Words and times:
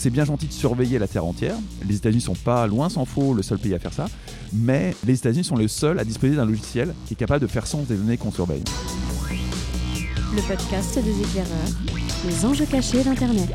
C'est 0.00 0.10
bien 0.10 0.24
gentil 0.24 0.46
de 0.46 0.52
surveiller 0.52 1.00
la 1.00 1.08
Terre 1.08 1.24
entière. 1.24 1.56
Les 1.88 1.96
États-Unis 1.96 2.20
sont 2.20 2.36
pas 2.36 2.68
loin 2.68 2.88
s'en 2.88 3.04
faut 3.04 3.34
le 3.34 3.42
seul 3.42 3.58
pays 3.58 3.74
à 3.74 3.80
faire 3.80 3.92
ça, 3.92 4.06
mais 4.52 4.94
les 5.04 5.14
États-Unis 5.14 5.42
sont 5.42 5.56
les 5.56 5.66
seuls 5.66 5.98
à 5.98 6.04
disposer 6.04 6.36
d'un 6.36 6.44
logiciel 6.44 6.94
qui 7.04 7.14
est 7.14 7.16
capable 7.16 7.40
de 7.44 7.50
faire 7.50 7.66
sens 7.66 7.88
des 7.88 7.96
données 7.96 8.16
qu'on 8.16 8.30
surveille. 8.30 8.62
Le 10.36 10.40
podcast 10.46 10.96
des 11.02 11.20
éclaireurs, 11.20 11.48
les 12.24 12.46
enjeux 12.46 12.66
cachés 12.66 13.02
d'Internet. 13.02 13.50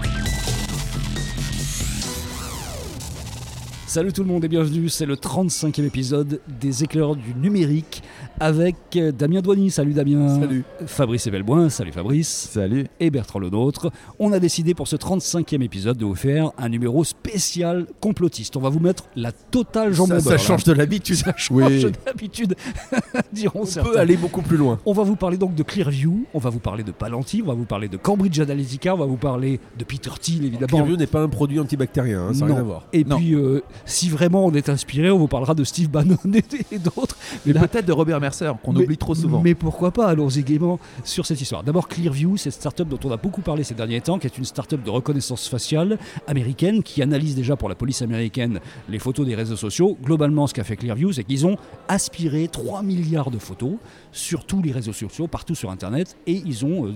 Salut 3.94 4.12
tout 4.12 4.24
le 4.24 4.28
monde 4.28 4.44
et 4.44 4.48
bienvenue, 4.48 4.90
c'est 4.90 5.06
le 5.06 5.16
35e 5.16 5.86
épisode 5.86 6.40
des 6.60 6.84
éclaireurs 6.84 7.16
du 7.16 7.36
numérique 7.36 8.02
avec 8.40 8.76
euh, 8.96 9.12
Damien 9.12 9.42
Douany. 9.42 9.70
Salut 9.70 9.94
Damien. 9.94 10.40
Salut. 10.40 10.64
Fabrice 10.88 11.28
Evelboin. 11.28 11.70
Salut 11.70 11.92
Fabrice. 11.92 12.50
Salut. 12.52 12.88
Et 13.00 13.12
Bertrand 13.12 13.38
Le 13.38 13.52
Nôtre. 13.52 13.92
On 14.18 14.34
a 14.34 14.40
décidé 14.40 14.74
pour 14.74 14.88
ce 14.88 14.96
35e 14.96 15.62
épisode 15.62 15.96
de 16.00 16.06
vous 16.06 16.16
faire 16.16 16.50
un 16.58 16.70
numéro 16.70 17.04
spécial 17.04 17.86
complotiste. 18.02 18.58
On 18.58 18.62
va 18.62 18.70
vous 18.70 18.80
mettre 18.80 19.04
la 19.16 19.32
totale 19.32 19.94
jambon 19.94 20.16
Ça, 20.16 20.22
ça 20.22 20.30
beurre, 20.32 20.40
change 20.40 20.64
de 20.64 20.74
l'habitude. 20.74 21.18
Ça 21.18 21.36
change 21.38 21.56
Oui. 21.56 21.86
d'habitude, 22.04 22.56
diront 23.32 23.62
On 23.62 23.66
certains. 23.66 23.92
peut 23.92 24.00
aller 24.00 24.18
beaucoup 24.18 24.42
plus 24.42 24.58
loin. 24.58 24.80
On 24.88 24.94
va 24.94 25.04
vous 25.04 25.16
parler 25.16 25.38
donc 25.38 25.54
de 25.54 25.62
Clearview, 25.62 26.26
on 26.34 26.40
va 26.40 26.50
vous 26.50 26.58
parler 26.60 26.84
de 26.84 26.92
Palantir, 26.92 27.44
on 27.46 27.50
va 27.50 27.54
vous 27.54 27.66
parler 27.66 27.90
de 27.90 27.98
Cambridge 27.98 28.40
Analytica, 28.40 28.96
on 28.96 28.98
va 28.98 29.06
vous 29.06 29.18
parler 29.18 29.60
de 29.78 29.84
Peter 29.84 30.10
Thiel 30.20 30.46
évidemment. 30.46 30.66
Clearview 30.66 30.98
n'est 30.98 31.06
pas 31.06 31.22
un 31.22 31.30
produit 31.30 31.60
antibactérien, 31.60 32.30
hein, 32.30 32.34
ça 32.34 32.40
n'a 32.48 32.54
rien 32.54 32.62
à 32.62 32.64
voir. 32.64 32.88
Et 32.92 33.04
Non. 33.04 33.18
puis, 33.18 33.36
euh, 33.36 33.62
si 33.86 34.10
vraiment 34.10 34.46
on 34.46 34.54
est 34.54 34.70
inspiré, 34.70 35.12
on 35.12 35.18
vous 35.18 35.28
parlera 35.28 35.54
de 35.54 35.64
Steve 35.64 35.90
Bannon 35.90 36.18
et, 36.72 36.80
d'autres. 36.80 37.18
Mais 37.46 37.54
peut-être 37.54 37.86
de 37.86 37.92
Robert 37.92 38.20
Mercer, 38.20 38.52
qu'on 38.64 38.76
oublie 38.76 38.98
trop 38.98 39.16
souvent. 39.16 39.42
Mais 39.42 39.56
pourquoi 39.56 39.92
pas 39.92 40.08
Allons-y 40.08 40.44
gaiement 40.44 40.80
sur 41.04 41.26
cette 41.26 41.42
histoire. 41.42 41.64
D'abord, 41.64 41.88
Clearview, 41.88 42.38
cette 42.38 42.54
startup 42.54 42.88
dont 42.88 43.00
on 43.04 43.12
a 43.12 43.18
beaucoup 43.18 43.42
parlé 43.42 43.64
ces 43.64 43.74
derniers 43.74 44.02
temps, 44.02 44.20
qui 44.20 44.28
est 44.28 44.38
une 44.38 44.46
startup 44.46 44.82
de 44.84 44.90
reconnaissance 44.90 45.48
faciale 45.48 45.98
américaine 46.28 46.84
qui 46.84 47.02
analyse 47.02 47.36
déjà 47.36 47.56
pour 47.56 47.70
la 47.70 47.76
police 47.76 48.02
américaine 48.02 48.60
les 48.90 49.00
photos 49.00 49.26
des 49.26 49.36
réseaux 49.36 49.56
sociaux. 49.56 49.98
Globalement, 50.04 50.48
ce 50.48 50.54
qu'a 50.54 50.64
fait 50.64 50.76
Clearview, 50.76 51.12
c'est 51.12 51.24
qu'ils 51.24 51.46
ont 51.46 51.58
aspiré 51.88 52.48
3 52.48 52.84
milliards 52.84 53.32
de 53.32 53.38
photos 53.38 53.74
sur 54.12 54.46
tous 54.46 54.62
les 54.62 54.72
réseaux 54.72 54.94
sociaux, 54.94 55.28
partout 55.28 55.56
sur 55.56 55.72
Internet, 55.72 56.16
et 56.28 56.42
ils 56.46 56.66
ont 56.66 56.88
euh, 56.88 56.94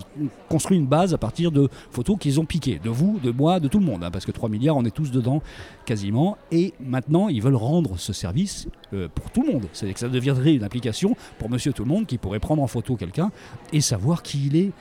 construit 0.49 0.77
une 0.77 0.85
base 0.85 1.13
à 1.13 1.17
partir 1.17 1.51
de 1.51 1.67
photos 1.91 2.17
qu'ils 2.19 2.39
ont 2.39 2.45
piquées, 2.45 2.79
de 2.83 2.89
vous, 2.89 3.19
de 3.23 3.31
moi, 3.31 3.59
de 3.59 3.67
tout 3.67 3.79
le 3.79 3.85
monde, 3.85 4.03
hein, 4.03 4.11
parce 4.11 4.25
que 4.25 4.31
3 4.31 4.49
milliards, 4.49 4.77
on 4.77 4.85
est 4.85 4.91
tous 4.91 5.11
dedans 5.11 5.41
quasiment. 5.85 6.37
Et 6.51 6.73
maintenant, 6.79 7.29
ils 7.29 7.41
veulent 7.41 7.55
rendre 7.55 7.97
ce 7.97 8.13
service 8.13 8.67
euh, 8.93 9.07
pour 9.13 9.31
tout 9.31 9.43
le 9.43 9.53
monde. 9.53 9.67
C'est-à-dire 9.73 9.93
que 9.93 9.99
ça 9.99 10.09
deviendrait 10.09 10.55
une 10.55 10.63
application 10.63 11.15
pour 11.39 11.49
monsieur 11.49 11.73
tout 11.73 11.83
le 11.83 11.89
monde 11.89 12.05
qui 12.05 12.17
pourrait 12.17 12.39
prendre 12.39 12.61
en 12.61 12.67
photo 12.67 12.95
quelqu'un 12.95 13.31
et 13.73 13.81
savoir 13.81 14.23
qui 14.23 14.47
il 14.47 14.55
est. 14.55 14.71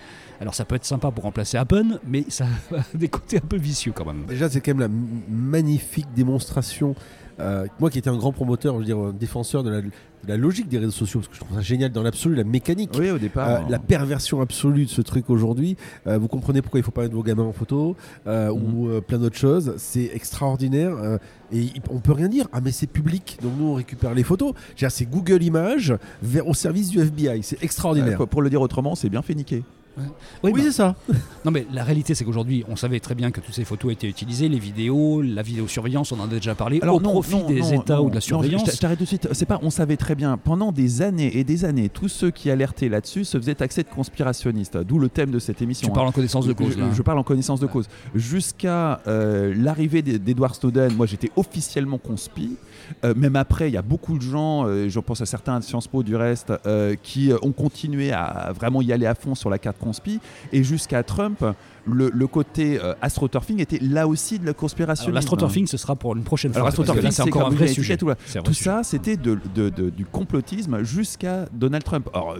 Alors 0.40 0.54
ça 0.54 0.64
peut 0.64 0.74
être 0.74 0.84
sympa 0.84 1.10
pour 1.10 1.24
remplacer 1.24 1.56
Appen, 1.56 1.98
mais 2.06 2.24
ça 2.28 2.46
a 2.76 2.96
des 2.96 3.08
côtés 3.08 3.38
un 3.38 3.46
peu 3.46 3.56
vicieux 3.56 3.92
quand 3.92 4.04
même. 4.04 4.24
Déjà, 4.26 4.48
c'est 4.48 4.60
quand 4.60 4.74
même 4.74 4.80
la 4.80 5.34
magnifique 5.34 6.12
démonstration. 6.14 6.94
Euh, 7.40 7.66
moi 7.80 7.90
qui 7.90 7.98
étais 7.98 8.10
un 8.10 8.16
grand 8.16 8.32
promoteur, 8.32 8.74
je 8.74 8.78
veux 8.80 8.84
dire, 8.84 8.98
un 8.98 9.12
défenseur 9.12 9.62
de 9.62 9.70
la, 9.70 9.80
de 9.82 9.90
la 10.26 10.36
logique 10.36 10.68
des 10.68 10.78
réseaux 10.78 10.90
sociaux, 10.90 11.20
parce 11.20 11.28
que 11.28 11.34
je 11.34 11.40
trouve 11.40 11.56
ça 11.56 11.62
génial 11.62 11.92
dans 11.92 12.02
l'absolu, 12.02 12.34
la 12.34 12.44
mécanique. 12.44 12.90
Oui, 12.98 13.10
au 13.10 13.18
départ. 13.18 13.48
Euh, 13.48 13.56
hein. 13.58 13.66
la 13.68 13.78
perversion 13.78 14.40
absolue 14.40 14.84
de 14.86 14.90
ce 14.90 15.02
truc 15.02 15.28
aujourd'hui, 15.30 15.76
Euh, 16.06 16.18
vous 16.18 16.28
comprenez 16.28 16.62
pourquoi 16.62 16.80
il 16.80 16.82
faut 16.82 16.90
pas 16.90 17.02
mettre 17.02 17.14
vos 17.14 17.22
gamins 17.22 17.42
en 17.44 17.52
photo 17.52 17.96
Mhm. 18.26 18.50
ou 18.50 19.00
plein 19.02 19.18
d'autres 19.18 19.36
choses. 19.38 19.74
C'est 19.76 20.10
extraordinaire 20.14 21.18
et 21.52 21.66
on 21.90 21.98
peut 22.00 22.12
rien 22.12 22.28
dire. 22.28 22.48
Ah 22.52 22.60
mais 22.62 22.72
c'est 22.72 22.86
public, 22.86 23.38
donc 23.42 23.52
nous 23.58 23.66
on 23.66 23.74
récupère 23.74 24.14
les 24.14 24.22
photos. 24.24 24.52
C'est 24.88 25.06
Google 25.10 25.42
Images 25.42 25.94
vers 26.22 26.46
au 26.48 26.54
service 26.54 26.88
du 26.90 27.00
FBI. 27.00 27.42
C'est 27.42 27.62
extraordinaire. 27.62 28.16
pour- 28.16 28.28
pour 28.28 28.42
le 28.42 28.50
dire 28.50 28.60
autrement, 28.60 28.94
c'est 28.94 29.08
bien 29.10 29.22
fait 29.22 29.34
niquer. 29.34 29.62
Oui, 29.98 30.04
oui, 30.44 30.52
bah, 30.52 30.58
c'est 30.62 30.72
ça. 30.72 30.94
non 31.44 31.50
mais 31.50 31.66
la 31.72 31.82
réalité 31.84 32.14
c'est 32.14 32.24
qu'aujourd'hui 32.24 32.64
on 32.68 32.76
savait 32.76 33.00
très 33.00 33.14
bien 33.14 33.30
que 33.30 33.40
toutes 33.40 33.54
ces 33.54 33.64
photos 33.64 33.92
étaient 33.92 34.08
utilisées, 34.08 34.48
les 34.48 34.58
vidéos, 34.58 35.22
la 35.22 35.42
vidéosurveillance, 35.42 36.12
on 36.12 36.20
en 36.20 36.24
a 36.24 36.26
déjà 36.28 36.54
parlé, 36.54 36.80
au 36.82 37.00
non, 37.00 37.10
profit 37.12 37.36
non, 37.36 37.46
des 37.46 37.60
non, 37.60 37.80
États 37.82 38.02
ou 38.02 38.10
de 38.10 38.14
la 38.14 38.20
surveillance. 38.20 38.70
je- 38.70 38.76
t'arrête 38.78 38.98
tout 38.98 39.04
de 39.04 39.08
suite. 39.08 39.28
C'est 39.32 39.46
pas, 39.46 39.58
on 39.62 39.70
savait 39.70 39.96
très 39.96 40.14
bien. 40.14 40.36
Pendant 40.36 40.72
des 40.72 41.02
années 41.02 41.36
et 41.38 41.44
des 41.44 41.64
années, 41.64 41.88
tous 41.88 42.08
ceux 42.08 42.30
qui 42.30 42.50
alertaient 42.50 42.88
là-dessus 42.88 43.24
se 43.24 43.38
faisaient 43.38 43.54
taxer 43.54 43.82
de 43.82 43.88
conspirationnistes. 43.88 44.76
D'où 44.78 44.98
le 44.98 45.08
thème 45.08 45.30
de 45.30 45.38
cette 45.38 45.62
émission. 45.62 45.86
tu 45.88 45.92
hein. 45.92 45.94
parles 45.94 46.08
en 46.08 46.12
connaissance 46.12 46.46
de 46.46 46.52
cause 46.52 46.72
Je, 46.74 46.78
là. 46.78 46.86
je 46.92 47.02
parle 47.02 47.18
en 47.18 47.22
connaissance 47.22 47.60
de 47.60 47.66
cause. 47.66 47.86
Jusqu'à 48.14 49.00
euh, 49.06 49.54
l'arrivée 49.56 50.02
d'E- 50.02 50.18
d'Edward 50.18 50.54
Snowden, 50.54 50.94
moi 50.94 51.06
j'étais 51.06 51.30
officiellement 51.36 51.98
conspi. 51.98 52.56
Euh, 53.04 53.14
même 53.16 53.36
après, 53.36 53.68
il 53.70 53.74
y 53.74 53.76
a 53.76 53.82
beaucoup 53.82 54.16
de 54.18 54.22
gens, 54.22 54.66
euh, 54.66 54.88
je 54.88 55.00
pense 55.00 55.20
à 55.20 55.26
certains 55.26 55.58
de 55.58 55.64
Sciences 55.64 55.86
Po 55.88 56.02
du 56.02 56.16
reste, 56.16 56.52
euh, 56.66 56.94
qui 57.02 57.30
ont 57.42 57.52
continué 57.52 58.12
à 58.12 58.52
vraiment 58.54 58.82
y 58.82 58.92
aller 58.92 59.06
à 59.06 59.14
fond 59.14 59.34
sur 59.34 59.48
la 59.50 59.58
carte 59.58 59.78
conspi. 59.86 60.20
Et 60.52 60.62
jusqu'à 60.64 61.02
Trump, 61.02 61.44
le, 61.88 62.10
le 62.12 62.26
côté 62.26 62.80
euh, 62.82 62.94
astroturfing 63.00 63.60
était 63.60 63.78
là 63.80 64.08
aussi 64.08 64.38
de 64.40 64.46
la 64.46 64.52
conspiration. 64.52 65.12
L'astroturfing 65.12 65.66
ce 65.68 65.76
sera 65.76 65.94
pour 65.94 66.16
une 66.16 66.24
prochaine 66.24 66.52
fois. 66.52 66.62
Alors, 66.62 66.66
parce 66.74 66.76
que 66.76 66.82
là, 66.82 66.90
astroturfing, 66.92 67.12
c'est 67.12 67.22
encore 67.22 67.46
un 67.46 67.54
vrai 67.54 67.68
sujet. 67.68 67.96
là. 67.96 68.02
Un 68.02 68.14
vrai 68.32 68.42
Tout 68.42 68.52
sujet. 68.54 68.70
ça, 68.70 68.82
c'était 68.82 69.16
de, 69.16 69.38
de- 69.54 69.68
de- 69.70 69.90
du 69.90 70.04
complotisme 70.04 70.82
jusqu'à 70.82 71.46
Donald 71.52 71.84
Trump. 71.84 72.08
Alors, 72.12 72.32
euh, 72.32 72.38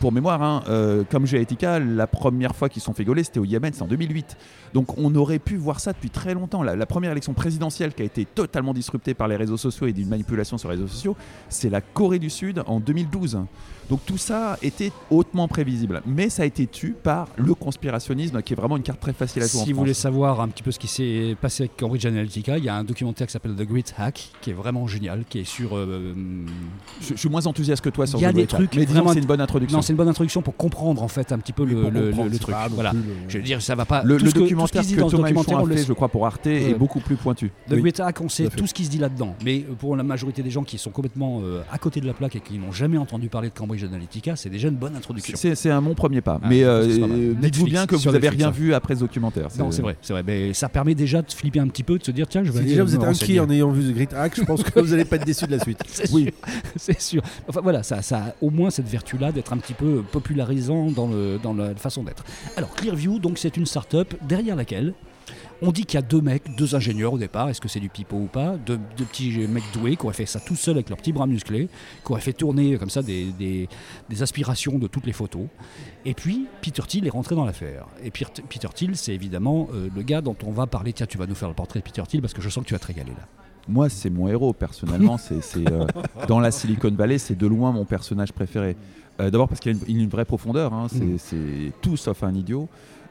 pour 0.00 0.10
mémoire, 0.12 0.42
hein, 0.42 0.62
euh, 0.68 1.04
comme 1.10 1.26
Etika, 1.30 1.78
la 1.80 2.06
première 2.06 2.56
fois 2.56 2.68
qu'ils 2.70 2.80
sont 2.82 2.94
fait 2.94 3.04
gauler, 3.04 3.24
c'était 3.24 3.40
au 3.40 3.44
Yémen, 3.44 3.72
c'est 3.74 3.82
en 3.82 3.86
2008. 3.88 4.36
Donc, 4.74 4.96
on 4.98 5.14
aurait 5.14 5.38
pu 5.38 5.56
voir 5.56 5.80
ça 5.80 5.92
depuis 5.92 6.10
très 6.10 6.32
longtemps. 6.34 6.62
La, 6.62 6.74
la 6.74 6.86
première 6.86 7.12
élection 7.12 7.34
présidentielle 7.34 7.92
qui 7.92 8.02
a 8.02 8.06
été 8.06 8.24
totalement 8.24 8.72
disruptée 8.72 9.12
par 9.14 9.28
les 9.28 9.36
réseaux 9.36 9.56
sociaux 9.58 9.86
et 9.86 9.92
d'une 9.92 10.08
manipulation 10.08 10.56
sur 10.56 10.70
les 10.70 10.76
réseaux 10.76 10.88
sociaux, 10.88 11.16
c'est 11.50 11.68
la 11.70 11.80
Corée 11.82 12.18
du 12.18 12.30
Sud 12.30 12.62
en 12.66 12.80
2012. 12.80 13.38
Donc, 13.90 14.00
tout 14.06 14.18
ça 14.18 14.58
était 14.62 14.92
hautement 15.10 15.48
prévisible. 15.48 16.02
Mais 16.06 16.28
ça 16.28 16.42
a 16.42 16.46
été 16.46 16.66
par 16.86 17.28
le 17.36 17.54
conspirationnisme, 17.54 18.42
qui 18.42 18.52
est 18.52 18.56
vraiment 18.56 18.76
une 18.76 18.82
carte 18.82 19.00
très 19.00 19.12
facile 19.12 19.42
à 19.42 19.46
jouer 19.46 19.60
Si 19.64 19.72
vous 19.72 19.80
voulez 19.80 19.94
savoir 19.94 20.40
un 20.40 20.48
petit 20.48 20.62
peu 20.62 20.70
ce 20.70 20.78
qui 20.78 20.88
s'est 20.88 21.36
passé 21.40 21.64
avec 21.64 21.76
Cambridge 21.76 22.06
Analytica, 22.06 22.58
il 22.58 22.64
y 22.64 22.68
a 22.68 22.74
un 22.76 22.84
documentaire 22.84 23.26
qui 23.26 23.32
s'appelle 23.32 23.54
The 23.54 23.62
Great 23.66 23.94
Hack, 23.98 24.30
qui 24.40 24.50
est 24.50 24.54
vraiment 24.54 24.86
génial, 24.86 25.24
qui 25.28 25.40
est 25.40 25.44
sur. 25.44 25.76
euh, 25.76 26.14
Je, 27.00 27.08
je 27.14 27.14
suis 27.18 27.28
moins 27.28 27.46
enthousiaste 27.46 27.82
que 27.82 27.90
toi 27.90 28.06
sur 28.06 28.18
Il 28.18 28.22
y 28.22 28.24
a 28.26 28.32
The 28.32 28.34
des 28.34 28.42
Great 28.44 28.54
Hack, 28.54 28.58
trucs 28.70 28.74
mais 28.76 28.84
vraiment- 28.86 29.12
c'est 29.12 29.18
une 29.20 29.26
bonne 29.26 29.40
introduction. 29.40 29.78
Non, 29.78 29.82
c'est 29.82 29.92
une 29.92 29.96
bonne 29.96 30.08
introduction 30.08 30.42
pour 30.42 30.56
comprendre 30.56 31.02
en 31.02 31.08
fait 31.08 31.32
un 31.32 31.38
petit 31.38 31.52
peu 31.52 31.64
le, 31.64 32.10
truc. 32.38 32.54
Voilà. 32.70 32.92
le- 32.92 32.98
Je 33.28 33.38
veux 33.38 33.44
dire, 33.44 33.60
ça 33.62 33.74
va 33.74 33.84
pas. 33.84 34.02
Le, 34.04 34.16
tout 34.16 34.26
ce 34.26 34.30
que- 34.30 34.30
tout 34.30 34.36
ce 34.38 34.40
documentaire 34.44 34.82
qui 34.82 34.88
se 34.88 34.94
dit 34.94 34.96
que 34.96 35.00
Thomas 35.02 35.28
Huchon 35.28 35.34
documentaire, 35.40 35.62
on 35.62 35.70
a 35.70 35.76
fait, 35.76 35.84
je 35.86 35.92
crois, 35.92 36.08
pour 36.08 36.26
Arte, 36.26 36.46
est 36.46 36.74
beaucoup 36.74 37.00
plus 37.00 37.16
pointu. 37.16 37.48
The 37.68 37.72
Oui. 37.72 37.80
Great 37.82 38.00
Hack, 38.00 38.20
on 38.20 38.28
sait 38.28 38.48
Tout 38.48 38.66
ce 38.66 38.74
qui 38.74 38.84
se 38.84 38.90
dit 38.90 38.98
là-dedans. 38.98 39.34
Mais 39.44 39.60
pour 39.78 39.94
la 39.96 40.02
majorité 40.02 40.42
des 40.42 40.50
gens 40.50 40.64
qui 40.64 40.78
sont 40.78 40.90
complètement 40.90 41.40
euh, 41.42 41.60
à 41.70 41.78
côté 41.78 42.00
de 42.00 42.06
la 42.06 42.12
plaque 42.14 42.36
et 42.36 42.40
qui 42.40 42.58
n'ont 42.58 42.72
jamais 42.72 42.98
entendu 42.98 43.28
parler 43.28 43.48
de 43.50 43.54
Cambridge 43.54 43.84
Analytica, 43.84 44.36
c'est 44.36 44.50
déjà 44.50 44.68
une 44.68 44.74
bonne 44.76 44.96
introduction. 44.96 45.36
C'est 45.36 45.70
un 45.70 45.82
bon 45.82 45.94
premier 45.94 46.20
pas. 46.20 46.38
Ah, 46.42 46.46
mais 46.48 46.62
euh, 46.68 47.34
dites-vous 47.40 47.66
bien 47.66 47.86
que 47.86 47.94
vous 47.94 48.00
sur 48.00 48.10
avez 48.10 48.20
Netflix, 48.20 48.42
rien 48.44 48.48
hein. 48.48 48.56
vu 48.56 48.74
après 48.74 48.94
ce 48.94 49.00
documentaire. 49.00 49.48
Non, 49.58 49.70
c'est 49.70 49.82
vrai, 49.82 49.96
c'est 50.02 50.12
vrai. 50.12 50.22
Mais 50.26 50.52
ça 50.52 50.68
permet 50.68 50.94
déjà 50.94 51.22
de 51.22 51.30
flipper 51.32 51.60
un 51.60 51.68
petit 51.68 51.82
peu, 51.82 51.98
de 51.98 52.04
se 52.04 52.10
dire 52.10 52.26
tiens, 52.28 52.42
je 52.44 52.48
vais 52.50 52.52
Si 52.52 52.58
aller 52.58 52.68
déjà 52.70 52.84
vous 52.84 52.90
me 52.92 52.96
êtes 53.02 53.08
inquiet 53.08 53.40
en 53.40 53.50
ayant 53.50 53.70
vu 53.70 53.90
The 53.92 53.94
Great 53.94 54.14
Hack, 54.14 54.36
je 54.36 54.42
pense 54.44 54.62
que 54.62 54.80
vous 54.80 54.88
n'allez 54.90 55.04
pas 55.04 55.16
être 55.16 55.24
déçu 55.26 55.46
de 55.46 55.52
la 55.52 55.60
suite. 55.62 55.78
C'est 55.88 56.10
Oui. 56.12 56.24
sûr, 56.24 56.32
c'est 56.76 57.00
sûr. 57.00 57.22
Enfin 57.48 57.60
voilà, 57.62 57.82
ça, 57.82 58.02
ça 58.02 58.18
a 58.18 58.34
au 58.40 58.50
moins 58.50 58.70
cette 58.70 58.88
vertu-là 58.88 59.32
d'être 59.32 59.52
un 59.52 59.58
petit 59.58 59.74
peu 59.74 60.02
popularisant 60.12 60.90
dans, 60.90 61.08
le, 61.08 61.38
dans 61.42 61.54
la 61.54 61.74
façon 61.74 62.02
d'être. 62.02 62.24
Alors 62.56 62.74
Clearview, 62.74 63.18
donc 63.18 63.38
c'est 63.38 63.56
une 63.56 63.66
start-up 63.66 64.14
derrière 64.26 64.56
laquelle 64.56 64.94
on 65.62 65.72
dit 65.72 65.84
qu'il 65.84 65.98
y 65.98 66.02
a 66.02 66.06
deux 66.06 66.20
mecs, 66.20 66.54
deux 66.56 66.74
ingénieurs 66.74 67.12
au 67.14 67.18
départ, 67.18 67.48
est-ce 67.48 67.60
que 67.60 67.68
c'est 67.68 67.80
du 67.80 67.88
pipeau 67.88 68.16
ou 68.16 68.26
pas 68.26 68.56
deux, 68.56 68.78
deux 68.96 69.04
petits 69.04 69.30
mecs 69.48 69.64
doués 69.72 69.96
qui 69.96 70.04
auraient 70.04 70.14
fait 70.14 70.26
ça 70.26 70.40
tout 70.40 70.56
seuls 70.56 70.76
avec 70.76 70.88
leurs 70.88 70.98
petits 70.98 71.12
bras 71.12 71.26
musclés, 71.26 71.68
qui 72.04 72.12
auraient 72.12 72.20
fait 72.20 72.32
tourner 72.32 72.76
comme 72.78 72.90
ça 72.90 73.02
des, 73.02 73.26
des- 73.38 73.68
des 74.08 74.22
aspirations 74.22 74.78
de 74.78 74.86
toutes 74.86 75.06
les 75.06 75.12
photos. 75.12 75.46
Et 76.04 76.14
puis 76.14 76.46
Peter 76.62 76.82
Thiel 76.86 77.06
est 77.06 77.10
rentré 77.10 77.34
dans 77.34 77.44
l'affaire. 77.44 77.86
Et 78.02 78.10
Peter, 78.10 78.42
Peter 78.48 78.68
Thiel, 78.74 78.96
c'est 78.96 79.14
évidemment 79.14 79.68
euh, 79.74 79.88
le 79.94 80.02
gars 80.02 80.20
dont 80.20 80.36
on 80.46 80.50
va 80.50 80.66
parler. 80.66 80.92
Tiens, 80.92 81.06
tu 81.06 81.18
vas 81.18 81.26
nous 81.26 81.34
faire 81.34 81.48
le 81.48 81.54
portrait 81.54 81.80
de 81.80 81.84
Peter 81.84 82.02
Thiel 82.06 82.20
parce 82.22 82.34
que 82.34 82.40
je 82.42 82.48
sens 82.48 82.62
que 82.64 82.68
tu 82.68 82.74
vas 82.74 82.78
te 82.80 82.86
régaler 82.86 83.10
là. 83.12 83.26
Moi, 83.70 83.90
c'est 83.90 84.08
mon 84.08 84.28
héros, 84.28 84.54
personnellement. 84.54 85.18
c'est 85.18 85.68
euh, 85.68 85.86
dans 86.28 86.40
la 86.40 86.50
Silicon 86.50 86.90
Valley, 86.90 87.18
c'est 87.18 87.36
de 87.36 87.46
loin 87.46 87.70
mon 87.72 87.84
personnage 87.84 88.32
préféré. 88.32 88.76
Euh, 89.20 89.28
D'abord 89.30 89.48
parce 89.48 89.60
qu'il 89.60 89.76
a 89.76 89.80
une, 89.88 90.08
vraie 90.08 90.24
profondeur. 90.24 90.72
hein. 90.72 90.86
C'est 90.90 91.04
Mhm. 91.04 91.18
c'est 91.18 91.72
tout 91.82 91.96
sauf 91.98 92.22
un 92.22 92.32
idiot. 92.34 92.68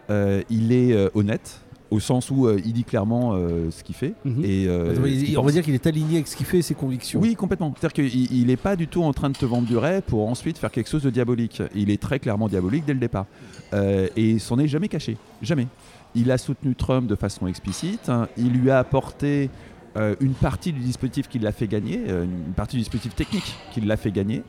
Euh, 0.10 0.42
il 0.50 0.72
est 0.72 0.96
honnête, 1.16 1.60
au 1.92 2.00
sens 2.00 2.30
où 2.32 2.48
euh, 2.48 2.60
il 2.66 2.74
dit 2.74 2.84
clairement 2.84 3.34
euh, 3.34 3.72
ce 3.72 3.84
qu'il 3.84 3.96
fait. 3.96 4.14
Mhm. 4.26 4.44
Et, 4.44 4.68
euh, 4.68 4.94
il- 5.08 5.38
on 5.38 5.44
va 5.44 5.52
dire 5.52 5.64
qu'il 5.64 5.74
est 5.74 5.88
aligné 5.88 6.16
avec 6.16 6.28
ce 6.28 6.36
qu'il 6.36 6.46
fait 6.46 6.58
et 6.60 6.62
ses 6.62 6.76
convictions. 6.76 7.20
Oui, 7.20 7.36
complètement. 7.36 7.74
C'est-à-dire 7.80 8.10
qu'il 8.10 8.46
n'est 8.48 8.58
pas 8.58 8.76
du 8.76 8.88
tout 8.88 9.04
en 9.04 9.14
train 9.14 9.30
de 9.30 9.38
te 9.38 9.46
vendre 9.46 9.68
du 9.68 9.78
rêve 9.78 10.02
pour 10.02 10.28
ensuite 10.28 10.58
faire 10.58 10.72
quelque 10.72 10.90
chose 10.90 11.04
de 11.04 11.10
diabolique. 11.10 11.62
Il 11.76 11.90
est 11.90 12.02
très 12.02 12.20
clairement 12.20 12.48
diabolique 12.50 12.84
dès 12.86 12.94
le 12.94 13.00
départ. 13.00 13.26
Et 13.74 14.10
il 14.32 14.40
s'en 14.40 14.60
est 14.60 14.68
jamais 14.68 14.88
caché. 14.88 15.18
Jamais. 15.42 15.68
Il 16.16 16.32
a 16.32 16.38
soutenu 16.38 16.74
Trump 16.76 17.08
de 17.08 17.16
façon 17.16 17.48
explicite. 17.48 18.10
hein. 18.10 18.28
Il 18.38 18.52
lui 18.52 18.70
a 18.72 18.80
apporté 18.80 19.50
une 20.20 20.34
partie 20.34 20.74
du 20.74 20.80
dispositif 20.80 21.28
qui 21.28 21.40
l'a 21.40 21.52
fait 21.52 21.68
gagner, 21.68 22.00
une 22.08 22.54
partie 22.56 22.76
du 22.76 22.82
dispositif 22.82 23.16
technique 23.16 23.56
qui 23.74 23.82
l'a 23.82 23.98
fait 23.98 24.12
gagner. 24.12 24.44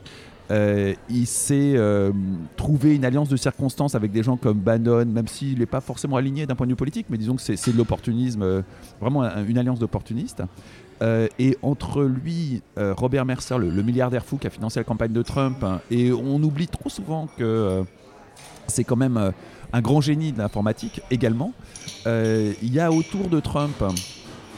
Euh, 0.51 0.93
il 1.09 1.27
s'est 1.27 1.73
euh, 1.75 2.11
trouvé 2.57 2.95
une 2.95 3.05
alliance 3.05 3.29
de 3.29 3.37
circonstances 3.37 3.93
avec 3.93 4.11
des 4.11 4.23
gens 4.23 4.35
comme 4.35 4.57
Bannon, 4.57 5.05
même 5.05 5.27
s'il 5.27 5.59
n'est 5.59 5.65
pas 5.67 5.81
forcément 5.81 6.15
aligné 6.17 6.45
d'un 6.47 6.55
point 6.55 6.65
de 6.65 6.71
vue 6.71 6.75
politique, 6.75 7.05
mais 7.09 7.17
disons 7.17 7.35
que 7.35 7.41
c'est 7.41 7.71
de 7.71 7.77
l'opportunisme, 7.77 8.41
euh, 8.41 8.61
vraiment 8.99 9.21
un- 9.21 9.45
une 9.45 9.57
alliance 9.59 9.77
d'opportunistes. 9.79 10.41
Euh, 11.01 11.27
et 11.37 11.57
entre 11.61 12.03
lui, 12.03 12.61
Robert 12.75 13.25
Mercer, 13.25 13.57
le, 13.57 13.69
milliardaire 13.83 14.25
fou 14.25 14.37
qui 14.37 14.47
a 14.47 14.49
financé 14.49 14.79
la 14.79 14.83
campagne 14.83 15.13
de 15.13 15.21
Trump, 15.21 15.63
hein, 15.63 15.79
et 15.91 16.11
on 16.11 16.41
oublie 16.43 16.67
trop 16.67 16.89
souvent 16.89 17.27
que 17.37 17.83
c'est 18.67 18.83
quand 18.83 18.97
même 18.97 19.31
un 19.71 19.81
grand 19.81 20.01
génie 20.01 20.31
de 20.33 20.39
l'informatique 20.39 21.01
également. 21.09 21.53
Il 22.05 22.73
y 22.73 22.79
a 22.81 22.91
autour 22.91 23.29
de 23.29 23.39
Trump 23.39 23.81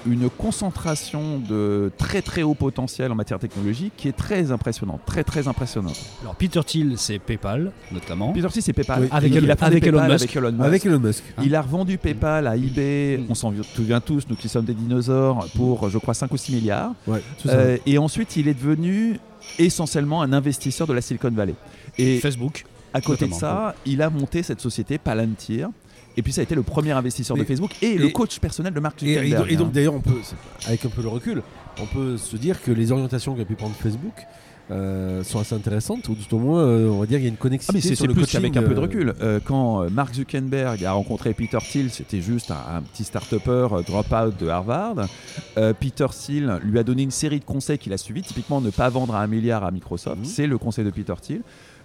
une 0.07 0.29
concentration 0.29 1.39
de 1.39 1.91
très 1.97 2.21
très 2.21 2.43
haut 2.43 2.53
potentiel 2.53 3.11
en 3.11 3.15
matière 3.15 3.39
technologique 3.39 3.93
qui 3.97 4.07
est 4.07 4.11
très 4.15 4.51
impressionnante, 4.51 5.01
très 5.05 5.23
très 5.23 5.47
impressionnante. 5.47 5.99
Alors 6.21 6.35
Peter 6.35 6.61
Thiel, 6.65 6.93
c'est 6.97 7.19
PayPal 7.19 7.71
notamment. 7.91 8.33
Peter 8.33 8.47
Thiel, 8.49 8.63
c'est 8.63 8.73
PayPal. 8.73 9.03
Oui. 9.03 9.07
Avec 9.11 9.31
il, 9.31 9.37
Elon- 9.37 9.49
a 9.51 9.55
fondé 9.55 9.71
avec 9.71 9.83
Elon 9.87 9.97
PayPal 9.99 10.11
Musk. 10.11 10.23
avec 10.23 10.35
Elon 10.35 10.51
Musk. 10.51 10.63
Avec 10.65 10.85
Elon 10.85 10.99
Musk. 10.99 11.23
Il 11.43 11.55
a 11.55 11.61
revendu 11.61 11.97
PayPal 11.97 12.47
à 12.47 12.55
eBay, 12.55 13.17
Mm. 13.17 13.25
on 13.29 13.35
s'en 13.35 13.53
souvient 13.75 13.99
tous, 14.01 14.23
nous 14.29 14.35
qui 14.35 14.49
sommes 14.49 14.65
des 14.65 14.73
dinosaures, 14.73 15.47
pour 15.55 15.89
je 15.89 15.97
crois 15.97 16.13
5 16.13 16.31
ou 16.31 16.37
6 16.37 16.53
milliards. 16.55 16.93
Ouais, 17.07 17.21
c'est 17.41 17.49
ça. 17.49 17.55
Euh, 17.55 17.77
et 17.85 17.97
ensuite, 17.97 18.35
il 18.37 18.47
est 18.47 18.53
devenu 18.53 19.19
essentiellement 19.59 20.21
un 20.21 20.33
investisseur 20.33 20.87
de 20.87 20.93
la 20.93 21.01
Silicon 21.01 21.31
Valley. 21.31 21.55
Et 21.97 22.19
Facebook. 22.19 22.65
à 22.93 23.01
côté 23.01 23.27
de 23.27 23.33
ça, 23.33 23.75
il 23.85 24.01
a 24.01 24.09
monté 24.09 24.43
cette 24.43 24.61
société 24.61 24.97
Palantir. 24.97 25.69
Et 26.17 26.21
puis 26.21 26.33
ça 26.33 26.41
a 26.41 26.43
été 26.43 26.55
le 26.55 26.63
premier 26.63 26.91
investisseur 26.91 27.37
Mais- 27.37 27.43
de 27.43 27.47
Facebook 27.47 27.71
et, 27.81 27.97
le 27.97 28.09
coach 28.09 28.39
personnel 28.39 28.73
de 28.73 28.79
Mark 28.79 29.01
et 29.03 29.15
Zuckerberg. 29.15 29.51
et 29.51 29.55
donc 29.55 29.67
hein. 29.67 29.71
d'ailleurs, 29.73 29.93
on 29.95 30.01
peut, 30.01 30.19
c'est- 30.23 30.67
avec 30.67 30.85
un 30.85 30.89
peu 30.89 31.01
le 31.01 31.07
recul, 31.07 31.41
on 31.81 31.85
peut 31.85 32.17
se 32.17 32.35
dire 32.37 32.61
que 32.61 32.71
les 32.71 32.91
orientations 32.91 33.33
qu'a 33.35 33.45
pu 33.45 33.55
prendre 33.55 33.75
Facebook 33.75 34.13
euh, 34.69 35.21
sont 35.23 35.39
assez 35.39 35.53
intéressantes, 35.53 36.07
ou 36.07 36.15
tout 36.15 36.33
au 36.35 36.39
moins, 36.39 36.61
euh, 36.61 36.87
on 36.87 36.99
va 36.99 37.05
dire 37.05 37.17
qu'il 37.17 37.25
y 37.25 37.27
a 37.27 37.29
une 37.29 37.35
Ah 37.37 37.41
connexité 37.41 37.73
mais 37.73 37.81
c'est 37.81 38.07
plus 38.07 38.25
qu'avec 38.25 38.55
un 38.55 38.61
peu 38.61 38.73
de 38.73 38.79
euh, 38.79 38.81
recul. 38.81 39.13
Euh, 39.21 39.39
quand 39.43 39.89
Mark 39.89 40.13
Zuckerberg 40.13 40.85
a 40.85 40.93
rencontré 40.93 41.33
Peter 41.33 41.57
Thiel, 41.59 41.89
c'était 41.89 42.21
juste 42.21 42.51
un, 42.51 42.77
un 42.77 42.81
petit 42.81 43.03
start-upper 43.03 43.67
drop-out 43.85 44.39
de 44.39 44.47
Harvard. 44.47 45.07
Peter 45.79 46.05
Thiel 46.11 46.59
lui 46.63 46.79
a 46.79 46.83
donné 46.83 47.03
une 47.03 47.11
série 47.11 47.39
de 47.39 47.45
conseils 47.45 47.79
qu'il 47.79 47.91
a 47.91 47.97
suivis. 47.97 48.21
Typiquement, 48.21 48.61
ne 48.61 48.69
pas 48.69 48.87
vendre 48.89 49.13
à 49.15 49.21
un 49.21 49.27
milliard 49.27 49.65
à 49.65 49.71
Microsoft. 49.71 50.19
Mhm. 50.19 50.25
C'est 50.25 50.47
le 50.47 50.57
conseil 50.57 50.85
de 50.85 50.89
Peter 50.91 51.15
Thiel. 51.21 51.41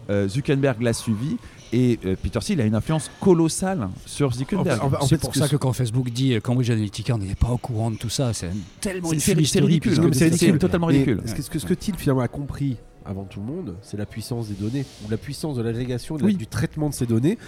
Euh, 0.08 0.28
Zuckerberg 0.28 0.80
l'a 0.82 0.92
suivi 0.92 1.36
et 1.72 1.98
euh, 2.04 2.14
Peter 2.22 2.38
Thiel 2.38 2.60
a 2.60 2.64
une 2.64 2.74
influence 2.76 3.10
colossale 3.20 3.88
sur 4.04 4.32
Zuckerberg. 4.32 4.80
En 4.82 4.90
fait- 4.90 4.96
en 4.96 5.06
c'est 5.06 5.18
pour 5.20 5.34
ça 5.34 5.48
que 5.48 5.56
quand 5.56 5.72
Facebook 5.72 6.10
dit 6.10 6.34
euh, 6.34 6.40
Cambridge 6.40 6.70
Analytica, 6.70 7.14
on 7.14 7.18
n'est 7.18 7.34
pas 7.34 7.48
au 7.50 7.58
courant 7.58 7.90
de 7.90 7.96
tout 7.96 8.08
ça. 8.08 8.32
C'est 8.32 8.50
tellement 8.80 9.12
une 9.12 9.18
c'est- 9.20 9.32
ridicule, 9.32 10.00
mais 10.00 10.10
de 10.10 10.14
c'est 10.14 10.24
ridicule, 10.26 10.58
totalement 10.58 10.86
Mais 10.86 10.92
ridicule. 10.94 11.22
Ce 11.26 11.34
que, 11.34 11.42
ce 11.42 11.50
que, 11.50 11.58
ce 11.58 11.66
que 11.66 11.74
Thiel 11.74 11.96
finalement 11.96 12.22
a 12.22 12.28
compris 12.28 12.76
avant 13.08 13.24
tout 13.24 13.40
le 13.40 13.46
monde, 13.46 13.76
c'est 13.82 13.96
la 13.96 14.06
puissance 14.06 14.48
des 14.48 14.54
données, 14.54 14.84
ou 15.06 15.10
la 15.10 15.16
puissance 15.16 15.56
de 15.56 15.62
l'agrégation, 15.62 16.16
Oui. 16.22 16.34
du 16.36 16.46
traitement 16.46 16.88
de 16.88 16.94
ces 16.94 17.06
données. 17.06 17.38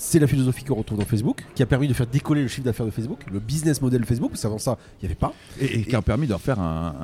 C'est 0.00 0.20
la 0.20 0.28
philosophie 0.28 0.62
qu'on 0.62 0.76
retrouve 0.76 0.98
dans 1.00 1.04
Facebook, 1.04 1.44
qui 1.56 1.62
a 1.64 1.66
permis 1.66 1.88
de 1.88 1.92
faire 1.92 2.06
décoller 2.06 2.42
le 2.42 2.46
chiffre 2.46 2.64
d'affaires 2.64 2.86
de 2.86 2.92
Facebook, 2.92 3.18
le 3.32 3.40
business 3.40 3.82
model 3.82 4.02
de 4.02 4.06
Facebook, 4.06 4.30
parce 4.30 4.42
qu'avant 4.42 4.58
ça, 4.58 4.78
il 5.02 5.04
n'y 5.04 5.06
avait 5.06 5.18
pas. 5.18 5.32
Et, 5.60 5.80
et 5.80 5.84
qui 5.84 5.96
a 5.96 6.02
permis 6.02 6.28
d'en 6.28 6.38
faire 6.38 6.60
un, 6.60 6.94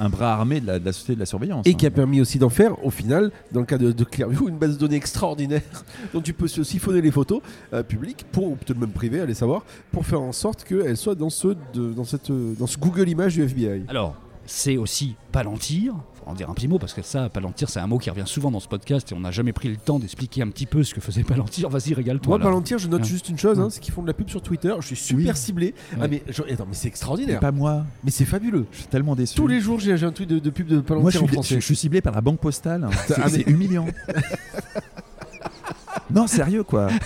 un- 0.00 0.04
un 0.04 0.08
bras 0.08 0.32
armé 0.32 0.60
de 0.60 0.66
la, 0.66 0.80
de 0.80 0.84
la 0.84 0.92
société 0.92 1.14
de 1.14 1.20
la 1.20 1.26
surveillance. 1.26 1.64
Et 1.64 1.70
hein. 1.70 1.74
qui 1.74 1.86
a 1.86 1.92
permis 1.92 2.20
aussi 2.20 2.40
d'en 2.40 2.48
faire, 2.48 2.84
au 2.84 2.90
final, 2.90 3.30
dans 3.52 3.60
le 3.60 3.66
cas 3.66 3.78
de, 3.78 3.92
de 3.92 4.02
Clearview, 4.04 4.48
une 4.48 4.58
base 4.58 4.74
de 4.74 4.78
données 4.80 4.96
extraordinaire 4.96 5.62
dont 6.12 6.20
tu 6.20 6.32
peux 6.32 6.48
siphonner 6.48 7.00
les 7.00 7.12
photos 7.12 7.40
euh, 7.72 7.84
publiques, 7.84 8.26
pour, 8.32 8.48
ou 8.48 8.56
peut-être 8.56 8.80
même 8.80 8.90
privées, 8.90 9.20
allez 9.20 9.34
savoir, 9.34 9.64
pour 9.92 10.04
faire 10.04 10.20
en 10.20 10.32
sorte 10.32 10.64
qu'elles 10.64 10.96
soient 10.96 11.14
dans 11.14 11.30
ce, 11.30 11.54
de- 11.72 11.92
dans, 11.92 12.02
cette, 12.04 12.32
dans 12.32 12.66
ce 12.66 12.78
Google 12.78 13.08
Image 13.08 13.34
du 13.34 13.42
FBI. 13.44 13.84
Alors, 13.86 14.16
c'est 14.52 14.76
aussi 14.76 15.14
Palantir. 15.30 15.94
Faut 16.14 16.28
en 16.28 16.34
dire 16.34 16.50
un 16.50 16.54
petit 16.54 16.66
mot 16.66 16.80
parce 16.80 16.92
que 16.92 17.02
ça, 17.02 17.28
Palantir, 17.28 17.70
c'est 17.70 17.78
un 17.78 17.86
mot 17.86 17.98
qui 17.98 18.10
revient 18.10 18.24
souvent 18.26 18.50
dans 18.50 18.58
ce 18.58 18.66
podcast 18.66 19.12
et 19.12 19.14
on 19.14 19.20
n'a 19.20 19.30
jamais 19.30 19.52
pris 19.52 19.68
le 19.68 19.76
temps 19.76 20.00
d'expliquer 20.00 20.42
un 20.42 20.48
petit 20.48 20.66
peu 20.66 20.82
ce 20.82 20.92
que 20.92 21.00
faisait 21.00 21.22
Palantir. 21.22 21.68
Vas-y, 21.70 21.94
régale-toi. 21.94 22.30
Moi, 22.30 22.38
là. 22.38 22.44
Palantir, 22.44 22.78
je 22.78 22.88
note 22.88 23.02
Ouais. 23.02 23.06
juste 23.06 23.28
une 23.28 23.38
chose, 23.38 23.60
hein, 23.60 23.64
Ouais. 23.64 23.70
c'est 23.70 23.78
qu'ils 23.80 23.94
font 23.94 24.02
de 24.02 24.08
la 24.08 24.12
pub 24.12 24.28
sur 24.28 24.42
Twitter. 24.42 24.74
Je 24.80 24.86
suis 24.86 24.96
super 24.96 25.34
Oui. 25.34 25.40
ciblé. 25.40 25.74
Ah, 26.00 26.08
mais, 26.08 26.22
je- 26.28 26.42
attends, 26.42 26.66
mais 26.66 26.74
c'est 26.74 26.84
Mais 26.84 26.88
extraordinaire. 26.88 27.40
pas 27.40 27.52
moi. 27.52 27.84
Mais 28.04 28.10
c'est 28.10 28.24
fabuleux. 28.24 28.66
Je 28.72 28.78
suis 28.78 28.86
tellement 28.88 29.14
déçu. 29.14 29.36
Tous 29.36 29.46
les 29.46 29.60
jours, 29.60 29.78
j'ai 29.78 29.96
j'ai 29.96 30.06
un 30.06 30.12
tweet 30.12 30.28
de, 30.28 30.38
de 30.40 30.50
pub 30.50 30.66
de 30.66 30.80
Palantir 30.80 31.02
Moi, 31.02 31.10
je 31.12 31.18
en 31.18 31.26
suis, 31.26 31.32
français. 31.32 31.54
je, 31.54 31.60
je 31.60 31.64
suis 31.66 31.76
ciblé 31.76 32.00
par 32.00 32.12
la 32.14 32.20
banque 32.20 32.40
postale. 32.40 32.88
C'est 33.06 33.14
Ah, 33.16 33.20
mais- 33.26 33.30
c'est 33.30 33.48
humiliant. 33.48 33.86
non, 36.10 36.26
sérieux, 36.26 36.64
quoi. 36.64 36.88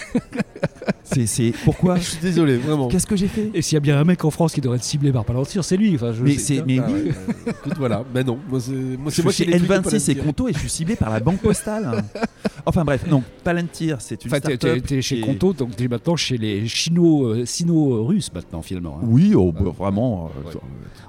C'est 1.05 1.53
pourquoi 1.65 1.97
Je 1.99 2.03
suis 2.03 2.21
désolé, 2.21 2.56
vraiment. 2.56 2.89
Qu'est-ce 2.89 3.06
que 3.06 3.15
j'ai 3.17 3.29
fait? 3.29 3.51
Et 3.55 3.62
s'il 3.62 3.75
y 3.75 3.77
a 3.77 3.81
bien 3.81 3.99
un 3.99 4.05
mec 4.05 4.25
en 4.25 4.31
France 4.31 4.53
qui 4.55 4.61
devrait 4.61 4.77
être 4.79 4.85
ciblé 4.85 5.12
par 5.12 5.25
Palantir, 5.25 5.62
c'est 5.62 5.77
lui. 5.77 5.95
Enfin, 5.95 6.12
je- 6.12 6.23
Mais 6.23 6.39
c'est 6.39 6.65
mais 6.67 6.79
Ah 6.79 6.87
oui. 6.89 7.11
ouais. 7.11 7.53
Écoute, 7.59 7.75
voilà. 7.77 8.03
Mais 8.15 8.25
non, 8.25 8.39
moi, 8.49 8.59
c'est 8.61 8.73
moi, 8.73 9.12
Je 9.15 9.23
moi 9.23 9.31
chez 9.33 9.45
l'ai 9.45 9.59
tweeté, 9.59 9.75
N26 9.75 10.11
et. 10.11 10.15
Conto 10.17 10.49
et 10.49 10.53
je 10.55 10.59
suis 10.59 10.69
ciblé 10.71 10.97
par 10.97 11.11
la 11.11 11.21
banque 11.21 11.39
postale. 11.41 12.05
enfin 12.67 12.85
bref, 12.85 13.06
donc 13.09 13.23
Palantir, 13.45 13.99
c'est 14.01 14.25
une 14.25 14.31
Enfin, 14.31 14.39
start-up. 14.39 14.83
t'es 14.87 15.03
chez 15.03 15.19
est- 15.19 15.21
Conto, 15.21 15.53
donc 15.53 15.77
t'es 15.77 15.89
maintenant 15.89 16.17
chez 16.17 16.39
les 16.39 16.67
chino, 16.67 17.27
euh, 17.27 17.45
sino-russes 17.45 18.33
maintenant 18.35 18.62
finalement. 18.62 18.99
hein. 19.03 19.07
Oui, 19.07 19.35
oh, 19.37 19.53
bah, 19.53 19.61
vraiment. 19.79 20.31
euh, 20.37 20.47
Ouais. 20.49 20.53
du 20.53 20.59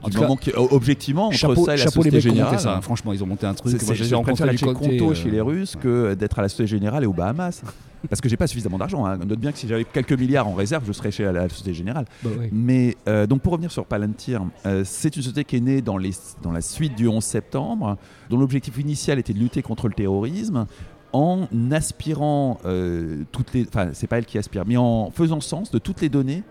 En 0.03 0.09
tout 0.09 0.19
cas, 0.19 0.27
moment 0.27 0.37
oh, 0.57 0.67
objectivement, 0.71 1.27
entre 1.27 1.37
chapeau, 1.37 1.65
ça 1.65 1.73
et 1.73 1.77
la 1.77 1.83
chapeau 1.85 2.03
les 2.03 2.09
Société 2.11 2.27
monté 2.27 2.37
Générale. 2.41 2.59
ça. 2.59 2.75
hein. 2.75 2.81
Franchement, 2.81 3.13
ils 3.13 3.23
ont 3.23 3.27
monté 3.27 3.45
un 3.47 3.53
truc. 3.53 3.71
C'est- 3.79 3.85
Moi, 3.85 3.95
c'est- 3.95 4.03
j'ai 4.03 4.15
rencontré 4.15 4.57
chez 4.57 4.65
Conto 4.65 5.11
euh, 5.11 5.13
chez 5.15 5.31
les 5.31 5.41
Russes 5.41 5.75
que 5.81 6.13
d'être 6.15 6.37
à 6.37 6.41
la 6.41 6.49
Société 6.49 6.67
Générale 6.67 7.03
et 7.03 7.07
au 7.07 7.13
Bahamas. 7.13 7.61
Parce 8.07 8.21
que 8.21 8.29
j'ai 8.29 8.37
pas 8.37 8.45
suffisamment 8.45 8.77
d'argent. 8.77 9.03
Hein. 9.07 9.17
Note 9.17 9.39
bien 9.39 9.51
que 9.51 9.57
si 9.57 9.67
j'avais 9.67 9.83
quelques 9.93 10.13
milliards 10.13 10.47
en 10.47 10.53
réserve, 10.53 10.83
je 10.85 10.91
serais 10.91 11.11
chez 11.11 11.23
la 11.31 11.49
Société 11.49 11.73
Générale. 11.73 12.05
bah. 12.23 12.43
Mais 12.51 12.95
euh, 13.07 13.27
donc 13.27 13.41
pour 13.41 13.53
revenir 13.53 13.71
sur 13.71 13.85
Palantir, 13.85 14.45
euh, 14.65 14.83
c'est 14.85 15.15
une 15.15 15.21
société 15.21 15.43
qui 15.43 15.57
est 15.57 15.61
née 15.61 15.81
dans, 15.81 15.97
les, 15.97 16.11
dans 16.41 16.51
la 16.51 16.61
suite 16.61 16.95
du 16.95 17.07
11 17.07 17.23
septembre, 17.23 17.97
dont 18.29 18.37
l'objectif 18.37 18.77
initial 18.77 19.19
était 19.19 19.33
de 19.33 19.39
lutter 19.39 19.61
contre 19.61 19.87
le 19.87 19.93
terrorisme 19.93 20.65
en 21.13 21.47
aspirant 21.71 22.59
euh, 22.65 23.23
toutes 23.31 23.53
les, 23.53 23.65
enfin 23.67 23.91
c'est 23.93 24.07
pas 24.07 24.17
elle 24.17 24.25
qui 24.25 24.37
aspire, 24.37 24.63
mais 24.65 24.75
en 24.75 25.11
faisant 25.11 25.39
sens 25.39 25.71
de 25.71 25.79
toutes 25.79 26.01
les 26.01 26.09
données 26.09 26.43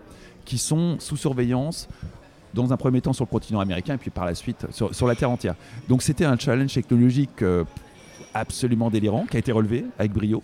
qui 0.43 0.57
sont 0.57 0.97
sous 0.99 1.17
surveillance 1.17 1.87
dans 2.55 2.73
un 2.73 2.77
premier 2.77 3.01
temps 3.01 3.13
sur 3.13 3.25
le 3.25 3.29
continent 3.29 3.59
américain 3.59 3.93
et 3.93 3.97
puis 3.97 4.09
par 4.09 4.25
la 4.25 4.33
suite 4.33 4.65
sur, 4.71 4.95
sur 4.95 5.05
la 5.05 5.15
Terre 5.15 5.29
entière. 5.29 5.55
Donc 5.87 6.01
c'était 6.01 6.25
un 6.25 6.37
challenge 6.37 6.73
technologique 6.73 7.43
euh, 7.43 7.63
absolument 8.33 8.89
délirant 8.89 9.25
qui 9.29 9.37
a 9.37 9.39
été 9.39 9.51
relevé 9.51 9.85
avec 9.99 10.11
brio. 10.13 10.41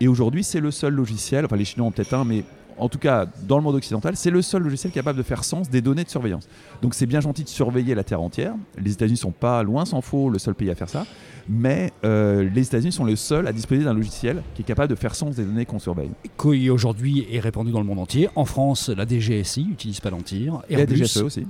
Et 0.00 0.08
aujourd'hui, 0.08 0.42
c'est 0.42 0.60
le 0.60 0.70
seul 0.70 0.94
logiciel, 0.94 1.44
enfin 1.44 1.56
les 1.56 1.66
Chinois 1.66 1.86
ont 1.88 1.90
peut-être 1.92 2.14
un, 2.14 2.24
mais 2.24 2.44
en 2.80 2.88
tout 2.88 2.98
cas 2.98 3.26
dans 3.46 3.56
le 3.58 3.62
monde 3.62 3.74
occidental, 3.76 4.16
c'est 4.16 4.30
le 4.30 4.42
seul 4.42 4.62
logiciel 4.62 4.92
capable 4.92 5.18
de 5.18 5.22
faire 5.22 5.44
sens 5.44 5.68
des 5.70 5.80
données 5.80 6.04
de 6.04 6.08
surveillance. 6.10 6.48
Donc 6.82 6.94
c'est 6.94 7.06
bien 7.06 7.20
gentil 7.20 7.44
de 7.44 7.48
surveiller 7.48 7.94
la 7.94 8.04
Terre 8.04 8.20
entière. 8.20 8.54
Les 8.78 8.92
États-Unis 8.92 9.16
sont 9.18 9.30
pas 9.32 9.62
loin 9.62 9.84
s'en 9.84 10.00
faut 10.00 10.30
le 10.30 10.38
seul 10.38 10.54
pays 10.54 10.70
à 10.70 10.74
faire 10.74 10.88
ça, 10.88 11.06
mais 11.48 11.92
euh, 12.04 12.48
les 12.54 12.62
États-Unis 12.66 12.92
sont 12.92 13.04
le 13.04 13.16
seul 13.16 13.46
à 13.46 13.52
disposer 13.52 13.84
d'un 13.84 13.94
logiciel 13.94 14.42
qui 14.54 14.62
est 14.62 14.64
capable 14.64 14.88
de 14.88 14.94
faire 14.94 15.14
sens 15.14 15.36
des 15.36 15.44
données 15.44 15.66
qu'on 15.66 15.78
surveille. 15.78 16.10
qui 16.40 16.70
aujourd'hui 16.70 17.26
est 17.30 17.40
répandu 17.40 17.70
dans 17.72 17.80
le 17.80 17.86
monde 17.86 17.98
entier. 17.98 18.28
En 18.36 18.44
France, 18.44 18.88
la 18.88 19.06
DGSI 19.06 19.68
utilise 19.70 20.00
Palantir, 20.00 20.62
Et 20.68 20.76
la 20.76 20.86
DGSE 20.86 21.18
aussi. 21.22 21.46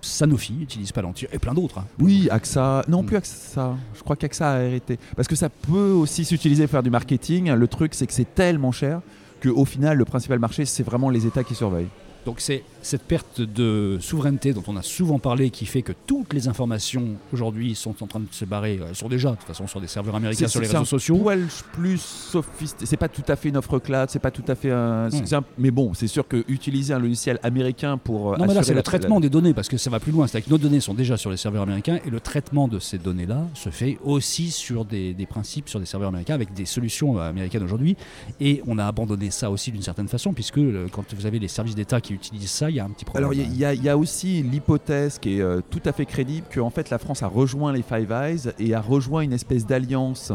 Sanofi 0.00 0.54
utilise 0.62 0.92
Palantir 0.92 1.28
et 1.32 1.38
plein 1.38 1.54
d'autres. 1.54 1.78
hein. 1.78 1.84
Oui, 1.98 2.28
AXA. 2.30 2.84
Non, 2.88 3.02
Mm. 3.02 3.06
plus 3.06 3.16
AXA. 3.16 3.76
Je 3.94 4.02
crois 4.02 4.16
qu'AXA 4.16 4.48
a 4.48 4.54
arrêté. 4.54 4.98
Parce 5.16 5.28
que 5.28 5.36
ça 5.36 5.48
peut 5.48 5.90
aussi 5.92 6.24
s'utiliser 6.24 6.64
pour 6.64 6.72
faire 6.72 6.82
du 6.82 6.90
marketing. 6.90 7.50
Le 7.52 7.68
truc, 7.68 7.94
c'est 7.94 8.06
que 8.06 8.12
c'est 8.12 8.34
tellement 8.34 8.72
cher 8.72 9.00
qu'au 9.42 9.64
final, 9.64 9.96
le 9.96 10.04
principal 10.04 10.38
marché, 10.38 10.64
c'est 10.64 10.82
vraiment 10.82 11.10
les 11.10 11.26
États 11.26 11.44
qui 11.44 11.54
surveillent. 11.54 11.88
Donc 12.28 12.40
c'est 12.40 12.62
cette 12.82 13.04
perte 13.04 13.40
de 13.40 13.96
souveraineté 14.02 14.52
dont 14.52 14.62
on 14.66 14.76
a 14.76 14.82
souvent 14.82 15.18
parlé 15.18 15.48
qui 15.48 15.64
fait 15.64 15.80
que 15.80 15.94
toutes 16.06 16.34
les 16.34 16.46
informations 16.46 17.16
aujourd'hui 17.32 17.74
sont 17.74 17.94
en 18.02 18.06
train 18.06 18.20
de 18.20 18.26
se 18.30 18.44
barrer. 18.44 18.78
Elles 18.86 18.94
sont 18.94 19.08
déjà 19.08 19.30
de 19.30 19.36
toute 19.36 19.46
façon 19.46 19.66
sur 19.66 19.80
des 19.80 19.86
serveurs 19.86 20.14
américains, 20.14 20.46
sur 20.46 20.60
les 20.60 20.66
c'est 20.66 20.76
un 20.76 20.80
réseaux 20.80 20.90
sociaux. 20.90 21.16
poil 21.16 21.46
plus 21.72 21.98
sophistiqué. 22.02 22.84
C'est 22.84 22.98
pas 22.98 23.08
tout 23.08 23.22
à 23.28 23.34
fait 23.36 23.48
une 23.48 23.56
offre 23.56 23.78
cloud, 23.78 24.10
c'est 24.10 24.18
pas 24.18 24.30
tout 24.30 24.42
à 24.46 24.54
fait 24.54 24.70
un. 24.70 25.08
un- 25.08 25.44
Mais 25.56 25.70
bon, 25.70 25.94
c'est 25.94 26.06
sûr 26.06 26.28
que 26.28 26.44
utiliser 26.48 26.92
un 26.92 26.98
logiciel 26.98 27.40
américain 27.42 27.96
pour. 27.96 28.34
euh, 28.34 28.36
Non 28.36 28.44
mais 28.46 28.52
là 28.52 28.62
c'est 28.62 28.74
le 28.74 28.82
traitement 28.82 29.14
la- 29.16 29.22
des 29.22 29.30
données 29.30 29.54
parce 29.54 29.68
que 29.70 29.78
ça 29.78 29.88
va 29.88 29.98
plus 29.98 30.12
loin. 30.12 30.26
C'est-à-dire 30.26 30.48
que 30.48 30.52
nos 30.52 30.58
données 30.58 30.80
sont 30.80 30.92
déjà 30.92 31.16
sur 31.16 31.30
les 31.30 31.38
serveurs 31.38 31.62
américains 31.62 31.98
et 32.04 32.10
le 32.10 32.20
traitement 32.20 32.68
de 32.68 32.78
ces 32.78 32.98
données-là 32.98 33.46
se 33.54 33.70
fait 33.70 33.96
aussi 34.04 34.50
sur 34.50 34.84
des, 34.84 35.14
des 35.14 35.24
principes, 35.26 35.70
sur 35.70 35.80
des 35.80 35.86
serveurs 35.86 36.10
américains 36.10 36.34
avec 36.34 36.52
des 36.52 36.66
solutions 36.66 37.18
euh, 37.18 37.30
américaines 37.30 37.62
aujourd'hui. 37.62 37.96
Et 38.38 38.62
on 38.66 38.76
a 38.78 38.84
abandonné 38.84 39.30
ça 39.30 39.50
aussi 39.50 39.72
d'une 39.72 39.80
certaine 39.82 40.08
façon 40.08 40.34
puisque 40.34 40.58
euh, 40.58 40.88
quand 40.92 41.14
vous 41.14 41.24
avez 41.24 41.38
les 41.38 41.48
services 41.48 41.74
d'État 41.74 42.02
qui 42.02 42.17
ça, 42.46 42.70
il 42.70 42.76
y 42.76 42.80
a 42.80 42.84
un 42.84 42.90
petit 42.90 43.04
problème. 43.04 43.24
Alors 43.30 43.34
il 43.34 43.56
y, 43.56 43.64
a- 43.64 43.74
y 43.74 43.86
y 43.86 43.90
aussi 43.90 44.42
l'hypothèse 44.42 45.18
qui 45.18 45.38
est 45.38 45.40
euh, 45.40 45.60
tout 45.70 45.82
à 45.84 45.92
fait 45.92 46.06
crédible 46.06 46.46
que 46.50 46.60
en 46.60 46.70
fait 46.70 46.90
la 46.90 46.98
France 46.98 47.22
a 47.22 47.26
rejoint 47.26 47.72
les 47.72 47.82
Five 47.82 48.10
Eyes 48.12 48.52
et 48.58 48.74
a 48.74 48.80
rejoint 48.80 49.22
une 49.22 49.32
espèce 49.32 49.66
d'alliance 49.66 50.32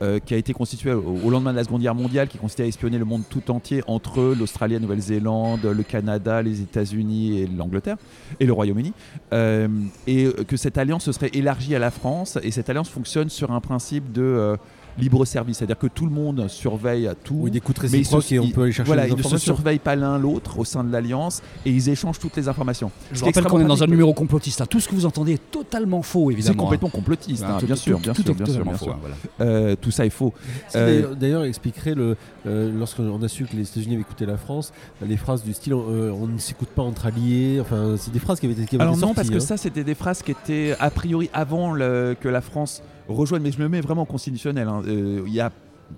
euh, 0.00 0.18
qui 0.18 0.34
a 0.34 0.36
été 0.36 0.52
constituée 0.52 0.92
au, 0.92 1.16
au 1.24 1.30
lendemain 1.30 1.52
de 1.52 1.56
la 1.58 1.64
Seconde 1.64 1.82
Guerre 1.82 1.94
mondiale, 1.94 2.26
qui 2.28 2.36
consistait 2.38 2.64
à 2.64 2.66
espionner 2.66 2.98
le 2.98 3.04
monde 3.04 3.22
tout 3.28 3.50
entier 3.52 3.82
entre 3.86 4.34
l'Australie, 4.36 4.74
la 4.74 4.80
Nouvelle-Zélande, 4.80 5.64
le 5.64 5.82
Canada, 5.84 6.42
les 6.42 6.60
États-Unis 6.60 7.38
et 7.40 7.46
l'Angleterre 7.46 7.96
et 8.40 8.46
le 8.46 8.52
Royaume-Uni, 8.52 8.92
Euh, 9.32 9.68
et 10.06 10.28
que 10.48 10.56
cette 10.56 10.76
alliance 10.76 11.04
se 11.04 11.12
serait 11.12 11.30
élargie 11.32 11.74
à 11.74 11.78
la 11.78 11.90
France 11.90 12.36
et 12.42 12.50
cette 12.50 12.68
alliance 12.68 12.88
fonctionne 12.88 13.28
sur 13.28 13.50
un 13.52 13.60
principe 13.60 14.10
de 14.12 14.56
libre 14.98 15.24
service, 15.24 15.58
c'est-à-dire 15.58 15.78
que 15.78 15.86
tout 15.86 16.04
le 16.04 16.10
monde 16.12 16.46
surveille 16.48 17.08
tout. 17.24 17.34
Oui, 17.40 17.50
des 17.50 17.60
coûts 17.60 17.72
Mais 17.90 17.98
ils 17.98 18.06
se- 18.06 18.34
et 18.34 18.38
on 18.38 18.48
peut 18.50 18.62
aller 18.62 18.72
chercher 18.72 18.86
voilà, 18.86 19.04
des 19.06 19.12
ils 19.12 19.16
ne 19.16 19.22
se 19.22 19.38
surveillent 19.38 19.78
pas 19.78 19.96
l'un 19.96 20.18
l'autre 20.18 20.58
au 20.58 20.64
sein 20.64 20.84
de 20.84 20.92
l'alliance 20.92 21.42
et 21.64 21.70
ils 21.70 21.88
échangent 21.88 22.18
toutes 22.18 22.36
les 22.36 22.48
informations. 22.48 22.90
Je 23.12 23.20
vous 23.20 23.26
rappelle 23.26 23.44
qu'on 23.44 23.60
est 23.60 23.64
dans 23.64 23.82
un 23.82 23.86
numéro 23.86 24.12
complotiste. 24.12 24.60
hein. 24.60 24.66
Tout 24.68 24.80
ce 24.80 24.88
que 24.88 24.94
vous 24.94 25.06
entendez 25.06 25.32
est 25.32 25.50
totalement 25.50 26.02
faux 26.02 26.28
C'est 26.30 26.34
évidemment. 26.34 26.62
complètement 26.64 26.88
complotiste, 26.90 27.42
hein. 27.44 27.54
hein, 27.54 27.56
Tout- 27.60 27.66
bien 27.66 27.74
tout- 27.74 27.80
sûr, 27.80 27.96
tout- 27.96 28.02
bien 28.02 28.12
tout 28.12 28.22
sûr, 28.22 28.30
est 28.30 28.34
bien 28.34 28.44
sûr, 28.46 28.54
totalement 28.54 28.70
bien 28.72 28.78
faux, 28.78 28.84
sûr. 28.84 28.94
hein, 28.94 28.98
voilà. 29.38 29.50
Euh, 29.52 29.76
tout 29.80 29.90
ça 29.90 30.04
est 30.06 30.10
faux. 30.10 30.32
Euh, 30.76 31.14
D'ailleurs, 31.14 31.44
expliquerait 31.44 31.94
le 31.94 32.16
euh, 32.46 32.70
lorsqu'on 32.78 33.22
a 33.22 33.28
su 33.28 33.44
que 33.44 33.56
les 33.56 33.62
États-Unis 33.62 33.94
avaient 33.94 34.02
écouté 34.02 34.26
la 34.26 34.36
France, 34.36 34.72
les 35.06 35.16
phrases 35.16 35.42
du 35.44 35.52
style 35.52 35.72
euh, 35.74 36.10
on 36.12 36.26
ne 36.26 36.38
s'écoute 36.38 36.68
pas 36.68 36.82
entre 36.82 37.06
alliés. 37.06 37.58
Enfin, 37.60 37.94
c'est 37.98 38.12
des 38.12 38.18
phrases 38.18 38.40
qui 38.40 38.46
avaient 38.46 38.54
été. 38.54 38.66
Qui 38.66 38.76
avaient 38.76 38.82
Alors 38.82 38.94
été 38.94 39.00
non, 39.02 39.08
sorties, 39.08 39.16
parce 39.16 39.30
que 39.30 39.36
hein. 39.36 39.46
ça, 39.46 39.56
c'était 39.56 39.84
des 39.84 39.94
phrases 39.94 40.22
qui 40.22 40.30
étaient 40.32 40.74
a 40.78 40.90
priori 40.90 41.30
avant 41.32 41.72
le- 41.72 42.16
que 42.20 42.28
la 42.28 42.40
France 42.40 42.82
rejoigne, 43.08 43.42
mais 43.42 43.52
je 43.52 43.58
me 43.60 43.68
mets 43.68 43.80
vraiment 43.80 44.02
au 44.02 44.06
constitutionnel. 44.06 44.68
hein. 44.68 44.82
Euh, 44.86 45.22
Il 45.26 45.32
y 45.32 45.40
a 45.40 45.50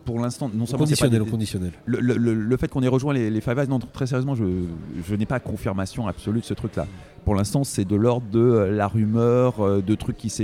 pour 0.05 0.19
l'instant, 0.19 0.51
non 0.53 0.67
seulement 0.67 0.87
c'est 0.87 0.97
pas 0.99 1.07
Conditionnel, 1.07 1.23
des- 1.25 1.31
conditionnel. 1.31 1.73
le, 1.87 2.01
le- 2.01 2.17
le- 2.17 2.35
le 2.35 2.57
fait 2.57 2.67
qu'on 2.67 2.83
ait 2.83 2.89
rejoint 2.89 3.15
les, 3.15 3.31
les 3.31 3.41
Five 3.41 3.57
Eyes, 3.61 3.69
non, 3.69 3.79
très 3.79 4.09
sérieusement, 4.09 4.35
je, 4.35 4.45
je 5.07 5.15
n'ai 5.15 5.25
pas 5.27 5.39
confirmation 5.39 6.09
absolue 6.09 6.41
de 6.41 6.45
ce 6.45 6.55
truc-là. 6.55 6.89
Pour 7.25 7.37
l'instant, 7.37 7.63
c'est 7.63 7.85
de 7.85 7.95
l'ordre 7.95 8.27
de 8.33 8.41
euh, 8.41 8.73
la 8.73 8.89
rumeur, 8.89 9.61
euh, 9.65 9.81
de 9.83 9.95
trucs 9.95 10.17
qui, 10.17 10.31
se 10.31 10.43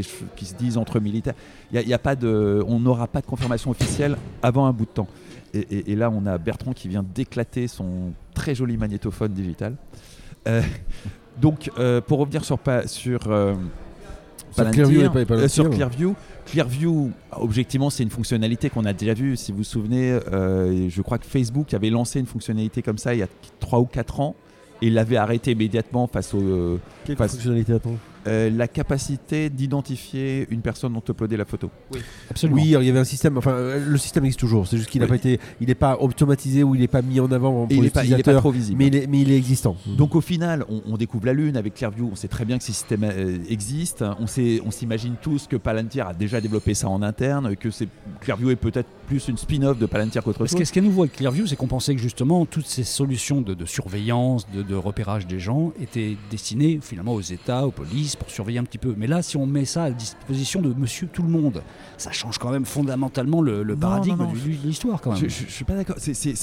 disent 0.57 0.77
entre 0.79 1.01
militaires. 1.01 1.35
Il 1.73 1.77
y 1.77 1.79
a- 1.79 1.83
y 1.83 1.93
a 1.93 1.99
pas 1.99 2.15
de, 2.15 2.63
on 2.69 2.79
n'aura 2.79 3.09
pas 3.09 3.21
de 3.23 3.27
confirmation 3.27 3.73
officielle 3.73 4.17
avant 4.41 4.67
un 4.67 4.73
bout 4.73 4.85
de 4.85 4.91
temps. 4.91 5.09
Et, 5.53 5.59
et- 5.59 5.93
et 5.93 5.97
là, 5.97 6.11
on 6.15 6.25
a 6.27 6.39
Bertrand 6.39 6.73
qui 6.73 6.87
vient 6.87 7.05
d'éclater 7.15 7.67
son 7.67 8.13
très 8.35 8.55
joli 8.55 8.77
magnétophone 8.77 9.33
digital. 9.33 9.75
Euh, 10.47 10.63
donc, 11.41 11.73
pour 12.07 12.21
revenir 12.21 12.45
sur, 12.45 12.61
Sur 12.87 13.21
Palantir, 14.57 14.85
Clearview 14.85 15.01
et 15.01 15.09
pas- 15.11 15.21
et 15.21 15.25
Palantir, 15.27 15.45
euh, 15.45 15.49
sur 15.49 15.65
ouais. 15.65 15.71
Clearview, 15.71 16.15
Clearview, 16.47 17.11
objectivement, 17.33 17.91
c'est 17.91 18.03
une 18.03 18.11
fonctionnalité 18.11 18.71
qu'on 18.71 18.85
a 18.85 18.93
déjà 18.93 19.15
vue. 19.15 19.37
Si 19.37 19.53
vous 19.53 19.59
vous 19.59 19.65
souvenez, 19.65 20.13
euh, 20.33 20.89
je 20.89 21.03
crois 21.03 21.19
que 21.19 21.27
Facebook 21.27 21.73
avait 21.75 21.91
lancé 21.91 22.21
une 22.21 22.27
fonctionnalité 22.27 22.83
comme 22.83 22.99
ça 22.99 23.15
il 23.15 23.21
y 23.21 23.23
a 23.23 23.29
3 23.61 23.79
ou 23.81 23.85
4 23.87 24.21
ans 24.21 24.35
et 24.83 24.87
il 24.89 24.95
l'avait 24.95 25.17
arrêté 25.17 25.53
immédiatement 25.53 26.07
face 26.07 26.35
au, 26.35 26.41
euh, 26.41 26.77
Quelle 27.05 27.17
Face- 27.17 27.33
fonctionnalité 27.33 27.75
attend 27.75 27.95
euh, 28.27 28.51
la 28.51 28.69
capacité 28.69 29.49
d'identifier 29.51 30.47
une 30.51 30.61
personne 30.61 30.93
dont 30.93 31.03
uploader 31.09 31.37
la 31.37 31.45
photo. 31.45 31.71
Absolument. 32.31 32.61
Oui, 32.61 32.71
alors, 32.71 32.83
il 32.83 32.87
y 32.87 32.91
avait 32.91 32.99
un 32.99 33.05
système. 33.05 33.39
Enfin, 33.39 33.53
euh, 33.53 33.85
le 33.87 33.99
système 33.99 34.25
existe 34.25 34.41
toujours. 34.41 34.67
C'est 34.67 34.77
juste 34.77 34.91
qu'il 34.91 35.01
n'a 35.01 35.07
Oui. 35.07 35.11
pas 35.11 35.17
été, 35.17 35.41
il 35.61 35.69
n'est 35.69 35.75
pas 35.75 35.97
automatisé 36.01 36.63
ou 36.63 36.75
il 36.75 36.81
n'est 36.81 36.89
pas 36.89 37.03
mis 37.03 37.21
en 37.21 37.31
avant 37.33 37.67
pour 37.67 37.69
il 37.71 37.77
les 37.77 37.83
n'est 37.85 37.91
pas, 37.91 38.05
il 38.05 38.13
est 38.13 38.23
pas 38.23 38.35
trop 38.35 38.51
visible. 38.51 38.79
mais, 38.79 38.87
il 38.89 38.97
est, 38.97 39.07
mais 39.07 39.21
il 39.21 39.31
est 39.31 39.37
existant. 39.37 39.77
Donc 39.87 40.15
au 40.15 40.21
final, 40.21 40.65
on, 40.69 40.83
on 40.87 40.97
découvre 40.97 41.27
la 41.27 41.33
Lune 41.33 41.57
avec 41.57 41.75
Clearview. 41.75 42.09
On 42.13 42.17
sait 42.17 42.29
très 42.29 42.45
bien 42.45 42.59
que 42.59 42.65
ces 42.65 42.73
systèmes 42.73 43.05
euh, 43.05 43.39
existent. 43.49 44.17
On, 44.21 44.27
sait, 44.27 44.61
on 44.65 44.71
s'imagine 44.71 45.15
tous 45.21 45.47
que 45.47 45.57
Palantir 45.57 46.09
a 46.09 46.15
déjà 46.15 46.41
développé 46.41 46.75
ça 46.75 46.89
en 46.89 47.03
interne, 47.03 47.57
que 47.57 47.71
c'est 47.71 47.89
Clearview 48.21 48.51
est 48.51 48.57
peut-être 48.57 48.89
plus 49.07 49.29
une 49.29 49.37
spin-off 49.39 49.79
de 49.79 49.87
Palantir 49.87 50.23
qu'autre 50.23 50.39
Parce 50.39 50.51
chose. 50.53 50.61
que 50.61 50.65
ce 50.65 50.73
qui 50.73 50.79
est 50.79 50.83
nouveau 50.83 51.03
avec 51.03 51.15
Clearview, 51.15 51.47
c'est 51.47 51.57
qu'on 51.57 51.67
pensait 51.67 51.95
que 51.95 52.01
justement 52.01 52.47
toutes 52.47 52.67
ces 52.67 52.85
solutions 52.85 53.41
de, 53.41 53.55
de 53.55 53.65
surveillance, 53.65 54.47
de, 54.55 54.63
de 54.63 54.75
repérage 54.75 55.27
des 55.27 55.41
gens 55.41 55.73
étaient 55.81 56.17
destinées 56.31 56.79
finalement 56.83 57.15
aux 57.15 57.21
États, 57.21 57.67
aux 57.67 57.71
polices, 57.71 58.10
pour 58.17 58.31
surveiller 58.31 58.59
un 58.59 58.65
petit 58.65 58.79
peu. 58.79 58.95
Mais 58.97 59.07
là, 59.07 59.23
si 59.23 59.37
on 59.37 59.47
met 59.47 59.65
ça 59.65 59.85
à 59.85 59.91
disposition 59.91 60.61
de 60.61 60.73
monsieur 60.75 61.09
tout 61.13 61.23
le 61.23 61.29
monde, 61.29 61.63
ça 61.99 62.11
change 62.13 62.39
quand 62.39 62.51
même 62.51 62.65
fondamentalement 62.65 63.41
le, 63.43 63.63
le 63.63 63.75
Non, 63.75 63.81
paradigme 63.81 64.17
non, 64.19 64.25
non, 64.27 64.33
du- 64.33 64.57
de 64.57 64.67
l'histoire 64.67 65.01
quand 65.01 65.11
même. 65.13 65.19
Je, 65.21 65.29
je, 65.29 65.45
je 65.47 65.51
suis 65.53 65.65
pas 65.65 65.75
d'accord. 65.75 65.97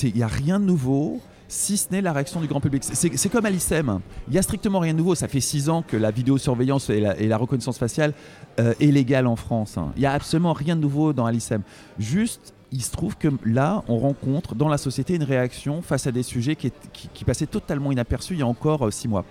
Il 0.03 0.13
n'y 0.15 0.23
a 0.23 0.27
rien 0.27 0.59
de 0.59 0.65
nouveau, 0.65 1.19
si 1.47 1.77
ce 1.77 1.87
n'est 1.91 2.01
la 2.01 2.11
réaction 2.13 2.41
du 2.41 2.47
grand 2.47 2.59
public. 2.61 2.83
C'est- 2.83 3.29
comme 3.29 3.45
à 3.45 3.49
l'ISEM. 3.49 3.99
Il 4.27 4.33
y 4.33 4.37
a 4.37 4.41
strictement 4.41 4.79
rien 4.79 4.93
de 4.93 4.97
nouveau. 4.97 5.15
Ça 5.15 5.27
fait 5.27 5.39
six 5.41 5.69
ans 5.69 5.81
que 5.81 5.95
la 5.97 6.11
vidéosurveillance 6.11 6.89
et 6.89 6.99
la, 6.99 7.17
et 7.19 7.27
la 7.27 7.37
reconnaissance 7.37 7.77
faciale 7.77 8.13
euh, 8.59 8.73
est 8.79 8.87
légale 8.91 9.27
en 9.27 9.35
France. 9.35 9.77
hein. 9.77 9.91
Il 9.95 9.99
n'y 9.99 10.05
a 10.05 10.13
absolument 10.13 10.53
rien 10.53 10.75
de 10.75 10.81
nouveau 10.81 11.13
dans 11.13 11.27
l'ISEM. 11.29 11.61
Juste, 11.99 12.53
il 12.73 12.81
se 12.81 12.91
trouve 12.91 13.15
que 13.15 13.29
là, 13.45 13.83
on 13.87 13.97
rencontre 13.97 14.53
dans 14.55 14.67
la 14.67 14.77
société 14.77 15.15
une 15.15 15.23
réaction 15.23 15.81
face 15.81 16.05
à 16.05 16.11
des 16.11 16.23
sujets 16.23 16.55
qui, 16.57 16.67
est- 16.67 16.73
qui- 16.91 17.07
qui 17.13 17.23
passaient 17.23 17.45
totalement 17.45 17.93
inaperçus 17.93 18.33
il 18.33 18.39
y 18.39 18.43
a 18.43 18.47
encore 18.47 18.87
euh, 18.87 18.91
six 18.91 19.07
mois. 19.07 19.23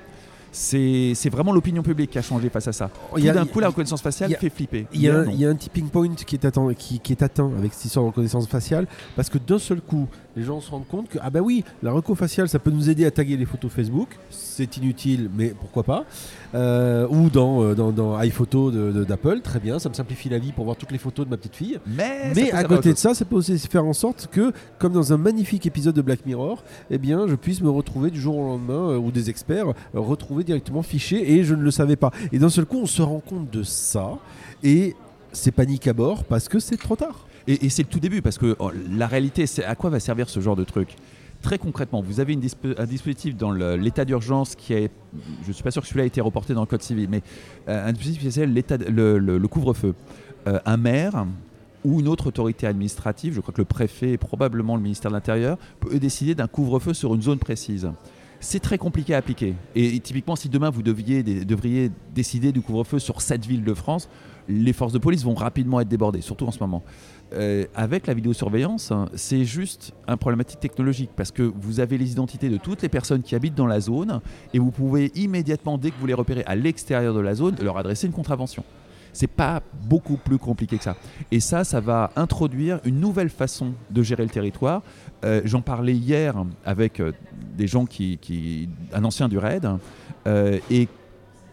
C'est 0.58 1.28
vraiment 1.30 1.52
l'opinion 1.52 1.82
publique 1.82 2.10
qui 2.10 2.18
a 2.18 2.22
changé 2.22 2.48
face 2.48 2.66
à 2.68 2.72
ça. 2.72 2.88
Tout 3.12 3.18
Il 3.18 3.24
y 3.24 3.28
a- 3.28 3.34
d'un 3.34 3.44
coup, 3.44 3.60
la 3.60 3.68
reconnaissance 3.68 4.00
faciale 4.00 4.32
a- 4.32 4.38
fait 4.38 4.48
flipper. 4.48 4.86
Il 4.94 5.02
y, 5.02 5.08
a 5.08 5.14
un, 5.18 5.24
non. 5.24 5.30
il 5.32 5.38
y 5.40 5.44
a 5.44 5.50
un 5.50 5.54
tipping 5.54 5.88
point 5.90 6.08
qui 6.14 6.34
est, 6.34 6.44
atteint, 6.46 6.72
qui, 6.72 6.98
qui 6.98 7.12
est 7.12 7.22
atteint 7.22 7.50
avec 7.58 7.74
cette 7.74 7.84
histoire 7.84 8.04
de 8.06 8.10
reconnaissance 8.10 8.46
faciale 8.48 8.86
parce 9.16 9.28
que 9.28 9.36
d'un 9.38 9.58
seul 9.58 9.82
coup, 9.82 10.08
les 10.36 10.42
gens 10.42 10.60
se 10.60 10.70
rendent 10.70 10.86
compte 10.88 11.08
que 11.08 11.18
ah 11.22 11.30
bah 11.30 11.40
oui, 11.40 11.64
la 11.82 11.92
reco 11.92 12.14
faciale 12.14 12.48
ça 12.48 12.58
peut 12.58 12.70
nous 12.70 12.90
aider 12.90 13.04
à 13.06 13.10
taguer 13.10 13.36
les 13.36 13.46
photos 13.46 13.70
Facebook, 13.72 14.08
c'est 14.30 14.76
inutile 14.76 15.30
mais 15.34 15.48
pourquoi 15.48 15.82
pas. 15.82 16.04
Euh, 16.54 17.06
ou 17.08 17.28
dans, 17.28 17.62
euh, 17.62 17.74
dans, 17.74 17.92
dans 17.92 18.16
iPhoto 18.18 18.70
d'Apple, 18.70 19.40
très 19.40 19.60
bien, 19.60 19.78
ça 19.78 19.88
me 19.88 19.94
simplifie 19.94 20.28
la 20.28 20.38
vie 20.38 20.52
pour 20.52 20.64
voir 20.64 20.76
toutes 20.76 20.92
les 20.92 20.98
photos 20.98 21.26
de 21.26 21.30
ma 21.30 21.36
petite 21.36 21.56
fille. 21.56 21.78
Mais, 21.86 22.32
Mais 22.34 22.52
à 22.52 22.64
côté 22.64 22.92
de 22.92 22.98
ça, 22.98 23.14
ça 23.14 23.24
peut 23.24 23.36
aussi 23.36 23.58
faire 23.58 23.84
en 23.84 23.92
sorte 23.92 24.28
que, 24.30 24.52
comme 24.78 24.92
dans 24.92 25.12
un 25.12 25.16
magnifique 25.16 25.66
épisode 25.66 25.94
de 25.94 26.02
Black 26.02 26.24
Mirror, 26.26 26.62
eh 26.90 26.98
bien, 26.98 27.26
je 27.26 27.34
puisse 27.34 27.60
me 27.60 27.70
retrouver 27.70 28.10
du 28.10 28.20
jour 28.20 28.36
au 28.38 28.46
lendemain, 28.46 28.90
euh, 28.90 28.98
ou 28.98 29.10
des 29.10 29.30
experts, 29.30 29.68
euh, 29.68 29.72
retrouver 29.94 30.44
directement 30.44 30.82
fiché, 30.82 31.32
et 31.32 31.44
je 31.44 31.54
ne 31.54 31.62
le 31.62 31.70
savais 31.70 31.96
pas. 31.96 32.10
Et 32.32 32.38
d'un 32.38 32.48
seul 32.48 32.64
coup, 32.64 32.78
on 32.78 32.86
se 32.86 33.02
rend 33.02 33.20
compte 33.20 33.50
de 33.50 33.62
ça, 33.62 34.18
et 34.62 34.94
c'est 35.32 35.52
panique 35.52 35.86
à 35.86 35.92
bord 35.92 36.24
parce 36.24 36.48
que 36.48 36.58
c'est 36.58 36.78
trop 36.78 36.96
tard. 36.96 37.26
Et, 37.48 37.68
c'est 37.68 37.82
le 37.82 37.88
tout 37.88 38.00
début, 38.00 38.22
parce 38.22 38.38
que 38.38 38.56
oh, 38.58 38.70
la 38.90 39.06
réalité, 39.06 39.46
c'est 39.46 39.64
à 39.64 39.74
quoi 39.74 39.90
va 39.90 40.00
servir 40.00 40.28
ce 40.28 40.40
genre 40.40 40.56
de 40.56 40.64
truc? 40.64 40.96
Très 41.42 41.58
concrètement, 41.58 42.00
vous 42.00 42.18
avez 42.18 42.36
un 42.78 42.86
dispositif 42.86 43.36
dans 43.36 43.52
l'état 43.52 44.04
d'urgence 44.04 44.56
qui 44.56 44.72
est, 44.72 44.90
je 45.42 45.48
ne 45.48 45.52
suis 45.52 45.62
pas 45.62 45.70
sûr 45.70 45.82
que 45.82 45.86
celui-là 45.86 46.04
a 46.04 46.06
été 46.06 46.20
reporté 46.20 46.54
dans 46.54 46.62
le 46.62 46.66
code 46.66 46.82
civil, 46.82 47.08
mais 47.08 47.22
euh, 47.68 47.88
un 47.88 47.92
dispositif 47.92 48.22
qui 48.22 48.32
s'appelle 48.32 48.54
le 48.88 49.46
couvre-feu. 49.46 49.94
Euh, 50.46 50.60
un 50.64 50.76
maire 50.76 51.26
ou 51.84 51.98
une 52.00 52.06
autre 52.06 52.28
autorité 52.28 52.68
administrative, 52.68 53.34
je 53.34 53.40
crois 53.40 53.52
que 53.52 53.60
le 53.60 53.64
préfet 53.64 54.12
et 54.12 54.18
probablement 54.18 54.76
le 54.76 54.82
ministère 54.82 55.10
de 55.10 55.16
l'Intérieur, 55.16 55.58
peut 55.80 55.98
décider 55.98 56.34
d'un 56.34 56.46
couvre-feu 56.46 56.94
sur 56.94 57.14
une 57.14 57.22
zone 57.22 57.38
précise. 57.38 57.90
C'est 58.48 58.60
très 58.60 58.78
compliqué 58.78 59.12
à 59.12 59.16
appliquer. 59.16 59.56
Et, 59.74 59.98
typiquement, 59.98 60.36
si 60.36 60.48
demain 60.48 60.70
vous 60.70 60.84
deviez, 60.84 61.24
devriez 61.24 61.90
décider 62.14 62.52
du 62.52 62.62
couvre-feu 62.62 63.00
sur 63.00 63.20
cette 63.20 63.44
ville 63.44 63.64
de 63.64 63.74
France, 63.74 64.08
les 64.48 64.72
forces 64.72 64.92
de 64.92 64.98
police 64.98 65.24
vont 65.24 65.34
rapidement 65.34 65.80
être 65.80 65.88
débordées, 65.88 66.20
surtout 66.20 66.46
en 66.46 66.52
ce 66.52 66.60
moment. 66.60 66.84
Euh, 67.32 67.64
avec 67.74 68.06
la 68.06 68.14
vidéosurveillance, 68.14 68.92
hein, 68.92 69.08
c'est 69.16 69.44
juste 69.44 69.94
un 70.06 70.16
problématique 70.16 70.60
technologique 70.60 71.10
parce 71.16 71.32
que 71.32 71.42
vous 71.42 71.80
avez 71.80 71.98
les 71.98 72.12
identités 72.12 72.48
de 72.48 72.56
toutes 72.56 72.82
les 72.82 72.88
personnes 72.88 73.22
qui 73.22 73.34
habitent 73.34 73.56
dans 73.56 73.66
la 73.66 73.80
zone 73.80 74.20
et 74.54 74.60
vous 74.60 74.70
pouvez 74.70 75.10
immédiatement, 75.16 75.76
dès 75.76 75.90
que 75.90 75.96
vous 75.98 76.06
les 76.06 76.14
repérez 76.14 76.44
à 76.46 76.54
l'extérieur 76.54 77.14
de 77.14 77.20
la 77.20 77.34
zone, 77.34 77.56
leur 77.60 77.78
adresser 77.78 78.06
une 78.06 78.12
contravention. 78.12 78.62
C'est 79.16 79.26
pas 79.26 79.62
beaucoup 79.84 80.18
plus 80.18 80.36
compliqué 80.36 80.76
que 80.76 80.84
ça. 80.84 80.94
Et 81.30 81.40
ça, 81.40 81.64
ça 81.64 81.80
va 81.80 82.10
introduire 82.16 82.80
une 82.84 83.00
nouvelle 83.00 83.30
façon 83.30 83.72
de 83.88 84.02
gérer 84.02 84.22
le 84.24 84.28
territoire. 84.28 84.82
Euh, 85.24 85.40
J'en 85.46 85.62
parlais 85.62 85.94
hier 85.94 86.34
avec 86.66 87.00
euh, 87.00 87.12
des 87.56 87.66
gens 87.66 87.86
qui, 87.86 88.68
un 88.92 89.04
ancien 89.04 89.30
du 89.30 89.38
RAID, 89.38 89.70
euh, 90.26 90.58
et 90.70 90.86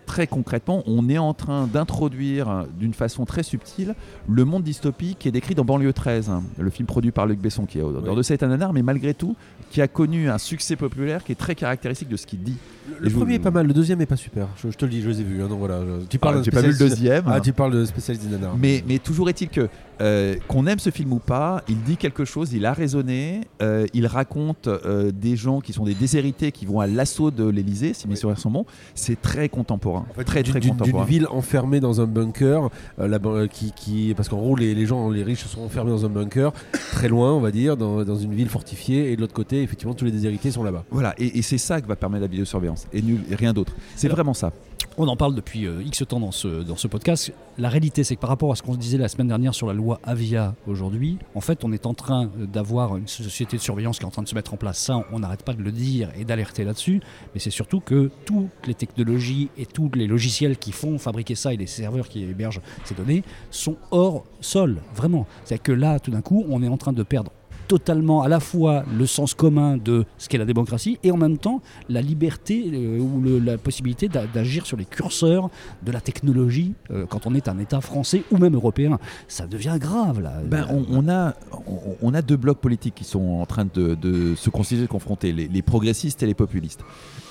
très 0.06 0.28
concrètement, 0.28 0.84
on 0.86 1.10
est 1.10 1.18
en 1.18 1.34
train 1.34 1.68
d'introduire 1.68 2.66
d'une 2.80 2.94
façon 2.94 3.26
très 3.26 3.44
subtile 3.44 3.96
le 4.30 4.46
monde 4.46 4.64
dystopique 4.64 5.20
qui 5.20 5.28
est 5.28 5.32
décrit 5.32 5.56
dans 5.56 5.66
Banlieue 5.66 5.94
13, 5.94 6.30
hein, 6.30 6.44
le 6.60 6.70
film 6.70 6.86
produit 6.88 7.12
par 7.12 7.26
Luc 7.26 7.40
Besson, 7.40 7.66
qui 7.66 7.80
est 7.80 7.82
au 7.82 7.92
Oui. 7.92 8.16
de 8.16 8.22
cet 8.22 8.44
ananar, 8.44 8.74
mais 8.74 8.82
malgré 8.82 9.14
tout, 9.14 9.36
qui 9.72 9.82
a 9.82 9.88
connu 9.88 10.30
un 10.30 10.38
succès 10.38 10.76
populaire 10.76 11.24
qui 11.24 11.32
est 11.32 11.36
très 11.36 11.56
caractéristique 11.56 12.10
de 12.10 12.18
ce 12.18 12.26
qu'il 12.28 12.44
dit. 12.44 12.58
Le 13.00 13.10
premier 13.10 13.26
vous- 13.26 13.32
est 13.36 13.40
pas 13.44 13.52
mal, 13.52 13.66
le 13.66 13.74
deuxième 13.74 14.02
est 14.02 14.06
pas 14.06 14.16
super. 14.18 14.48
Je, 14.58 14.70
je 14.70 14.78
te 14.78 14.86
le 14.86 14.92
dis, 14.92 15.02
je 15.02 15.10
les 15.10 15.22
ai 15.22 15.24
vus. 15.24 15.42
hein, 15.42 15.48
donc 15.48 15.60
voilà, 15.60 15.80
je- 15.86 16.06
tu 16.08 16.20
parles 16.20 16.36
Ah, 16.36 16.38
d'un 16.40 16.44
J'ai 16.44 16.52
pas 16.52 16.62
vu 16.62 16.72
le 16.72 16.78
deuxième. 16.78 17.24
Ah, 17.28 17.40
tu 17.40 17.54
parles 17.54 17.72
de 17.74 17.86
spécialiste 17.86 18.26
des 18.26 18.32
nanars. 18.36 18.56
Mais, 18.60 18.84
mais 18.88 19.00
toujours 19.00 19.30
est-il 19.30 19.50
que 19.50 19.70
euh, 20.02 20.36
qu'on 20.48 20.68
aime 20.68 20.80
ce 20.80 20.90
film 20.90 21.14
ou 21.14 21.20
pas, 21.20 21.64
il 21.70 21.82
dit 21.84 21.98
quelque 21.98 22.26
chose, 22.26 22.54
il 22.54 22.66
a 22.66 22.74
raisonné, 22.74 23.42
euh, 23.62 23.86
il 23.94 24.08
raconte 24.08 24.68
euh, 24.68 25.12
des 25.12 25.36
gens 25.36 25.60
qui 25.62 25.74
sont 25.74 25.84
des 25.86 25.94
déshérités 25.94 26.52
qui 26.52 26.66
vont 26.66 26.80
à 26.80 26.88
l'assaut 26.88 27.32
de 27.32 27.46
l'Elysée, 27.48 27.94
si 27.94 28.08
mes 28.08 28.16
souvenirs 28.16 28.40
sont 28.40 28.52
bons. 28.52 28.66
C'est 28.96 29.22
très 29.22 29.50
contemporain, 29.50 30.06
En 30.12 30.14
fait, 30.14 30.24
très 30.24 30.44
d'une- 30.44 30.54
très 30.54 31.06
ville 31.06 31.28
enfermée 31.30 31.80
dans 31.80 32.02
un 32.02 32.06
bunker, 32.06 32.70
la 32.98 33.20
qui, 33.48 33.72
qui, 33.76 34.14
parce 34.16 34.30
qu'en 34.30 34.38
gros 34.38 34.56
les, 34.56 34.74
les 34.76 34.86
gens, 34.86 35.10
les 35.10 35.24
riches 35.24 35.46
sont 35.46 35.62
enfermés 35.62 35.92
dans 35.92 36.06
un 36.06 36.10
bunker, 36.10 36.52
très 36.92 37.08
loin 37.08 37.34
on 37.34 37.40
va 37.40 37.52
dire, 37.52 37.78
dans, 37.78 38.04
dans 38.04 38.16
une 38.16 38.34
ville 38.34 38.50
fortifiée, 38.50 39.12
et 39.12 39.16
de 39.16 39.22
l'autre 39.22 39.34
côté 39.34 39.62
effectivement 39.62 39.94
tous 39.94 40.06
les 40.06 40.12
déshérités 40.12 40.52
sont 40.52 40.64
là-bas. 40.64 40.84
Voilà, 40.92 41.14
et, 41.18 41.38
et 41.38 41.42
c'est 41.42 41.58
ça 41.58 41.82
que 41.82 41.88
va 41.88 41.96
permettre 41.96 42.22
la 42.22 42.28
vidéosurveillance, 42.28 42.88
et, 42.94 43.02
nul, 43.02 43.22
et 43.32 43.36
rien 43.36 43.54
d'autre. 43.54 43.74
C'est 43.96 44.08
vraiment 44.10 44.34
ça. 44.34 44.52
On 44.96 45.08
en 45.08 45.16
parle 45.16 45.34
depuis 45.34 45.66
euh, 45.66 45.82
X 45.82 46.04
temps 46.08 46.20
dans 46.20 46.32
ce, 46.32 46.62
dans 46.62 46.76
ce 46.76 46.88
podcast. 46.88 47.34
La 47.58 47.70
réalité, 47.70 48.04
c'est 48.04 48.16
que 48.16 48.22
par 48.22 48.30
rapport 48.30 48.52
à 48.52 48.56
ce 48.56 48.62
qu'on 48.62 48.74
se 48.74 48.78
disait 48.78 49.00
la 49.00 49.08
semaine 49.08 49.28
dernière 49.28 49.56
sur 49.56 49.66
la 49.66 49.74
loi 49.74 50.00
Avia 50.04 50.54
aujourd'hui, 50.68 51.18
en 51.34 51.42
fait, 51.42 51.64
on 51.64 51.72
est 51.72 51.88
en 51.88 51.96
train 51.96 52.26
euh, 52.26 52.46
d'avoir 52.46 52.96
une 52.98 53.08
société 53.08 53.58
de 53.58 53.62
surveillance 53.62 53.98
qui 53.98 54.04
est 54.04 54.08
en 54.08 54.12
train 54.12 54.22
de 54.22 54.28
se 54.28 54.36
mettre 54.36 54.54
en 54.54 54.58
place. 54.58 54.78
Ça, 54.78 55.04
on 55.12 55.20
n'arrête 55.20 55.42
pas 55.42 55.54
de 55.54 55.64
le 55.64 55.72
dire 55.72 56.12
et 56.16 56.26
d'alerter 56.26 56.64
là-dessus. 56.64 57.02
Mais 57.34 57.40
c'est 57.40 57.50
surtout 57.50 57.80
que 57.80 58.12
toutes 58.26 58.68
les 58.68 58.76
technologies 58.76 59.50
et 59.58 59.66
tous 59.66 59.90
les 59.96 60.06
logiciels 60.06 60.58
qui 60.58 60.72
font 60.72 61.00
fabriquer 61.00 61.34
ça 61.34 61.56
et 61.56 61.58
les 61.58 61.66
serveurs 61.66 62.08
qui 62.08 62.22
hébergent 62.24 62.62
ces 62.86 62.94
données 62.94 63.24
sont 63.50 63.78
hors 63.90 64.26
sol, 64.42 64.78
vraiment. 64.96 65.26
C'est-à-dire 65.44 65.64
que 65.64 65.72
là, 65.72 66.00
tout 66.00 66.12
d'un 66.12 66.22
coup, 66.22 66.46
on 66.48 66.62
est 66.62 66.68
en 66.68 66.78
train 66.78 66.94
de 66.94 67.02
perdre 67.02 67.32
totalement 67.78 68.22
à 68.22 68.28
la 68.28 68.40
fois 68.40 68.84
le 68.96 69.08
sens 69.08 69.34
commun 69.34 69.78
de 69.78 70.06
ce 70.20 70.30
qu'est 70.30 70.38
la 70.38 70.46
démocratie 70.46 71.00
et 71.04 71.10
en 71.10 71.18
même 71.18 71.40
temps 71.40 71.60
la 71.90 72.02
liberté 72.04 72.70
euh, 72.72 73.00
ou 73.00 73.20
le- 73.20 73.40
la 73.40 73.58
possibilité 73.58 74.08
d'a- 74.08 74.28
d'agir 74.28 74.68
sur 74.68 74.78
les 74.78 74.86
curseurs 74.86 75.50
de 75.84 75.92
la 75.92 76.00
technologie 76.00 76.74
euh, 76.92 77.08
quand 77.08 77.26
on 77.26 77.34
est 77.34 77.48
un 77.48 77.58
État 77.58 77.82
français 77.82 78.22
ou 78.32 78.38
même 78.38 78.54
européen. 78.54 79.00
Ça 79.28 79.48
devient 79.48 79.78
grave 79.80 80.22
là. 80.22 80.34
Ben, 80.46 80.68
on, 80.70 80.86
on 80.92 81.10
a, 81.10 81.34
on, 81.66 81.96
on 82.04 82.14
a 82.14 82.22
deux 82.22 82.38
blocs 82.38 82.60
politiques 82.60 82.94
qui 82.96 83.06
sont 83.06 83.40
en 83.42 83.46
train 83.48 83.66
de, 83.66 83.96
de 83.96 84.36
se 84.36 84.52
considérer, 84.52 84.86
de 84.86 84.92
confronter, 84.92 85.32
les, 85.34 85.48
les 85.48 85.62
progressistes 85.64 86.22
et 86.22 86.28
les 86.28 86.36
populistes. 86.36 86.82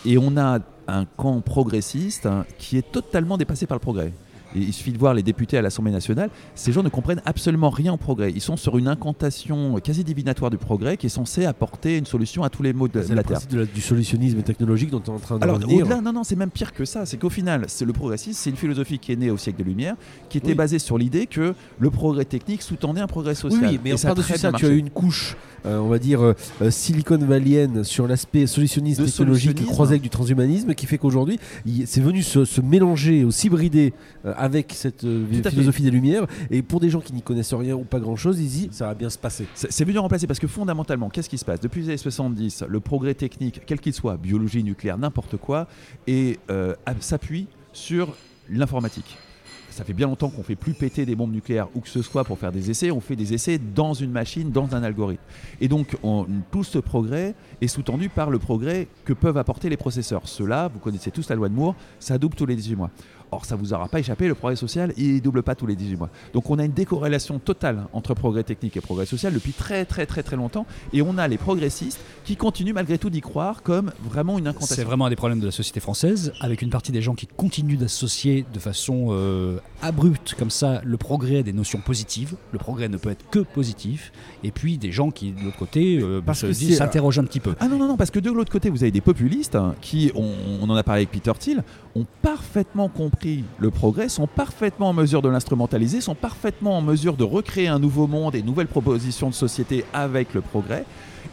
Et 0.05 0.19
on 0.19 0.37
a 0.37 0.59
un 0.89 1.05
camp 1.05 1.41
progressiste 1.41 2.27
hein, 2.27 2.45
qui 2.59 2.77
est 2.79 2.91
totalement 2.91 3.37
dépassé 3.39 3.67
par 3.67 3.77
le 3.77 3.81
progrès. 3.81 4.13
Il 4.55 4.73
suffit 4.73 4.93
de 4.93 4.99
voir 4.99 5.15
les 5.15 5.23
députés 5.23 5.57
à 5.59 5.63
l'Assemblée 5.63 5.93
nationale. 5.93 6.31
Ces 6.55 6.73
gens 6.73 6.83
ne 6.83 6.89
comprennent 6.89 7.23
absolument 7.25 7.71
rien 7.71 7.93
au 7.93 7.97
progrès. 7.97 8.31
Ils 8.35 8.41
sont 8.41 8.57
sur 8.57 8.77
une 8.79 8.89
incantation 8.89 9.79
quasi 9.81 10.05
divinatoire 10.05 10.51
du 10.51 10.59
progrès 10.59 10.97
qui 10.97 11.07
est 11.07 11.11
censée 11.11 11.45
apporter 11.47 11.97
une 11.99 12.07
solution 12.07 12.43
à 12.43 12.51
tous 12.51 12.63
les 12.63 12.73
maux 12.73 12.89
de, 12.89 13.01
C'est 13.03 13.11
le 13.11 13.15
la 13.17 13.23
Terre. 13.23 13.41
la- 13.53 13.65
du 13.65 13.81
solutionnisme 13.81 14.43
technologique 14.43 14.91
dont 14.91 15.01
tu 15.01 15.11
es 15.11 15.15
en 15.15 15.19
train 15.19 15.39
de 15.39 15.43
Alors 15.45 15.57
au-delà, 15.57 16.01
non, 16.01 16.13
non, 16.13 16.25
c'est 16.25 16.37
même 16.37 16.51
pire 16.51 16.73
que 16.73 16.85
ça. 16.85 17.07
C'est 17.07 17.17
qu'au 17.17 17.31
final, 17.31 17.65
c'est 17.69 17.85
le 17.85 17.93
progressisme, 17.93 18.39
c'est 18.41 18.51
une 18.51 18.57
philosophie 18.57 18.99
qui 18.99 19.13
est 19.13 19.17
née 19.17 19.31
au 19.31 19.37
siècle 19.37 19.59
des 19.59 19.65
Lumières, 19.65 19.97
qui 20.29 20.39
était 20.39 20.49
Oui. 20.49 20.55
basée 20.55 20.79
sur 20.79 20.99
l'idée 20.99 21.27
que 21.27 21.55
le 21.79 21.91
progrès 21.91 22.25
technique 22.25 22.63
sous-tendait 22.63 23.01
un 23.01 23.07
progrès 23.07 23.35
social. 23.35 23.71
oui, 23.71 23.81
mais 23.83 23.91
Et 23.91 23.95
en 23.95 23.97
ça 23.97 24.15
très 24.15 24.37
ça, 24.39 24.53
tu 24.53 24.67
as 24.67 24.69
une 24.71 24.91
couche, 24.91 25.37
euh, 25.67 25.79
on 25.79 25.89
va 25.89 25.99
dire, 25.99 26.21
euh, 26.23 26.35
euh, 26.61 26.71
Silicon 26.71 27.19
Valleyenne 27.19 27.85
sur 27.85 28.07
l'aspect 28.07 28.47
solutionnisme 28.47 29.03
De 29.05 29.09
technologique 29.09 29.65
croisé 29.67 29.93
avec 29.93 30.03
du 30.03 30.11
transhumanisme 30.11 30.75
qui 30.75 30.87
fait 30.87 30.99
qu'aujourd'hui, 30.99 31.39
c'est 31.87 32.01
venu 32.01 32.23
se, 32.23 32.45
se 32.45 32.61
mélanger, 32.61 33.25
aussi 33.25 33.49
brider 33.49 33.93
euh, 34.27 34.33
avec 34.43 34.73
cette 34.75 35.05
euh, 35.05 35.25
philosophie 35.51 35.83
des 35.85 35.93
Lumières. 35.93 36.27
Et 36.51 36.63
pour 36.63 36.81
des 36.81 36.91
gens 36.91 37.01
qui 37.01 37.13
n'y 37.13 37.23
connaissent 37.23 37.55
rien 37.55 37.77
ou 37.77 37.85
pas 37.85 38.01
grand-chose, 38.01 38.41
ils 38.41 38.49
disent 38.49 38.69
ça 38.73 38.87
va 38.89 38.95
bien 38.95 39.09
se 39.09 39.17
passer. 39.17 39.47
C'est 39.55 39.85
venu 39.85 39.99
remplacer 40.01 40.27
parce 40.27 40.41
que 40.41 40.49
fondamentalement, 40.49 41.11
qu'est-ce 41.11 41.29
qui 41.29 41.39
se 41.39 41.45
passe? 41.45 41.61
Depuis 41.61 41.83
les 41.83 41.89
années 41.91 41.97
70, 41.97 42.65
le 42.69 42.81
progrès 42.81 43.15
technique, 43.15 43.61
quel 43.65 43.79
qu'il 43.79 43.93
soit, 43.93 44.17
biologie, 44.17 44.65
nucléaire, 44.65 44.99
n'importe 44.99 45.37
quoi, 45.37 45.69
et 46.09 46.41
euh, 46.51 46.75
s'appuie 46.99 47.47
sur 47.73 48.17
l'informatique. 48.51 49.17
Ça 49.71 49.85
fait 49.85 49.93
bien 49.95 50.07
longtemps 50.09 50.29
qu'on 50.29 50.43
fait 50.43 50.57
plus 50.57 50.75
péter 50.75 51.07
des 51.07 51.15
bombes 51.15 51.33
nucléaires 51.33 51.69
ou 51.75 51.81
que 51.81 51.89
ce 51.89 52.03
soit 52.03 52.25
pour 52.25 52.37
faire 52.39 52.51
des 52.53 52.69
essais, 52.69 52.91
on 52.91 53.01
fait 53.01 53.17
des 53.17 53.33
essais 53.35 53.59
dans 53.75 53.95
une 53.95 54.11
machine, 54.11 54.51
dans 54.51 54.75
un 54.75 54.83
algorithme. 54.83 55.23
Et 55.63 55.69
donc 55.69 55.97
on- 56.03 56.27
tout 56.51 56.65
ce 56.65 56.79
progrès 56.79 57.35
est 57.63 57.69
sous-tendu 57.69 58.09
par 58.11 58.29
le 58.29 58.39
progrès 58.39 58.89
que 59.07 59.13
peuvent 59.15 59.39
apporter 59.39 59.71
les 59.71 59.79
processeurs. 59.79 60.29
Cela, 60.29 60.69
vous 60.69 60.79
connaissez 60.81 61.11
tous 61.11 61.29
la 61.31 61.37
loi 61.37 61.49
de 61.49 61.55
Moore, 61.55 61.75
ça 62.01 62.19
double 62.19 62.35
tous 62.35 62.45
les 62.45 62.57
18 62.57 62.77
mois. 62.77 62.91
Or, 63.33 63.47
ça 63.47 63.57
vous 63.57 63.73
aura 63.73 63.89
pas 63.89 63.99
échappé, 63.99 64.29
le 64.29 64.35
progrès 64.35 64.57
social, 64.57 64.93
il 64.99 65.23
double 65.23 65.43
pas 65.43 65.55
tous 65.55 65.67
les 65.67 65.75
18 65.75 65.97
mois. 65.97 66.11
Donc, 66.35 66.51
on 66.51 66.59
a 66.59 66.65
une 66.67 66.73
décorrélation 66.73 67.39
totale 67.39 67.85
entre 67.95 68.13
progrès 68.13 68.43
technique 68.45 68.77
et 68.77 68.83
progrès 68.83 69.07
social 69.07 69.33
depuis 69.33 69.53
très, 69.53 69.87
très, 69.87 70.05
très, 70.05 70.23
très 70.23 70.37
longtemps. 70.37 70.67
Et 70.93 71.01
on 71.01 71.17
a 71.17 71.27
les 71.29 71.39
progressistes 71.39 71.99
qui 72.27 72.37
continuent 72.37 72.75
malgré 72.75 72.99
tout 72.99 73.09
d'y 73.09 73.23
croire 73.23 73.63
comme 73.63 73.91
vraiment 74.03 74.39
une 74.39 74.45
C'est 74.45 74.51
incantation. 74.51 74.85
vraiment 74.85 75.07
un 75.07 75.11
des 75.11 75.17
problèmes 75.17 75.41
de 75.41 75.47
la 75.47 75.51
société 75.51 75.81
française, 75.81 76.33
avec 76.41 76.61
une 76.61 76.69
partie 76.69 76.93
des 76.93 77.01
gens 77.01 77.15
qui 77.15 77.27
continuent 77.27 77.79
d'associer 77.79 78.45
de 78.53 78.59
façon 78.59 79.07
euh, 79.13 79.59
abrupte, 79.81 80.35
comme 80.39 80.51
ça, 80.51 80.83
le 80.85 80.99
progrès 80.99 81.39
à 81.39 81.43
des 81.43 81.55
notions 81.55 81.81
positives. 81.81 82.35
Le 82.53 82.59
progrès 82.59 82.91
ne 82.91 82.99
peut 82.99 83.11
être 83.11 83.25
que 83.31 83.39
positif. 83.39 84.13
Et 84.45 84.51
puis 84.51 84.77
des 84.77 84.93
gens 84.93 85.11
qui, 85.11 85.33
de 85.33 85.41
l'autre 85.43 85.57
côté, 85.59 85.99
euh, 86.03 86.21
c'est- 86.35 86.53
s'interrogent 86.53 87.19
un 87.21 87.25
petit 87.25 87.41
peu. 87.41 87.55
Ah 87.61 87.69
non, 87.69 87.79
non, 87.79 87.89
non, 87.89 87.97
parce 87.97 88.11
que 88.11 88.19
de 88.21 88.31
l'autre 88.31 88.53
côté, 88.53 88.69
vous 88.69 88.83
avez 88.83 88.91
des 88.93 89.01
populistes 89.01 89.55
hein, 89.55 89.75
qui, 89.81 90.13
on, 90.15 90.35
on 90.61 90.69
en 90.69 90.75
a 90.77 90.83
parlé 90.83 91.01
avec 91.03 91.11
Peter 91.13 91.33
Thiel, 91.39 91.65
ont 91.95 92.07
parfaitement 92.21 92.89
compris 92.89 93.22
le 93.59 93.71
progrès, 93.71 94.09
sont 94.09 94.27
parfaitement 94.27 94.91
en 94.91 94.93
mesure 94.93 95.23
de 95.23 95.29
l'instrumentaliser, 95.29 96.01
sont 96.01 96.15
parfaitement 96.15 96.79
en 96.79 96.83
mesure 96.83 97.17
de 97.17 97.25
recréer 97.25 97.69
un 97.69 97.79
nouveau 97.79 98.07
monde 98.07 98.35
et 98.35 98.41
une 98.41 98.47
nouvelle 98.47 98.67
proposition 98.67 99.29
de 99.29 99.35
société 99.35 99.85
avec 99.93 100.35
le 100.35 100.41
progrès, 100.41 100.85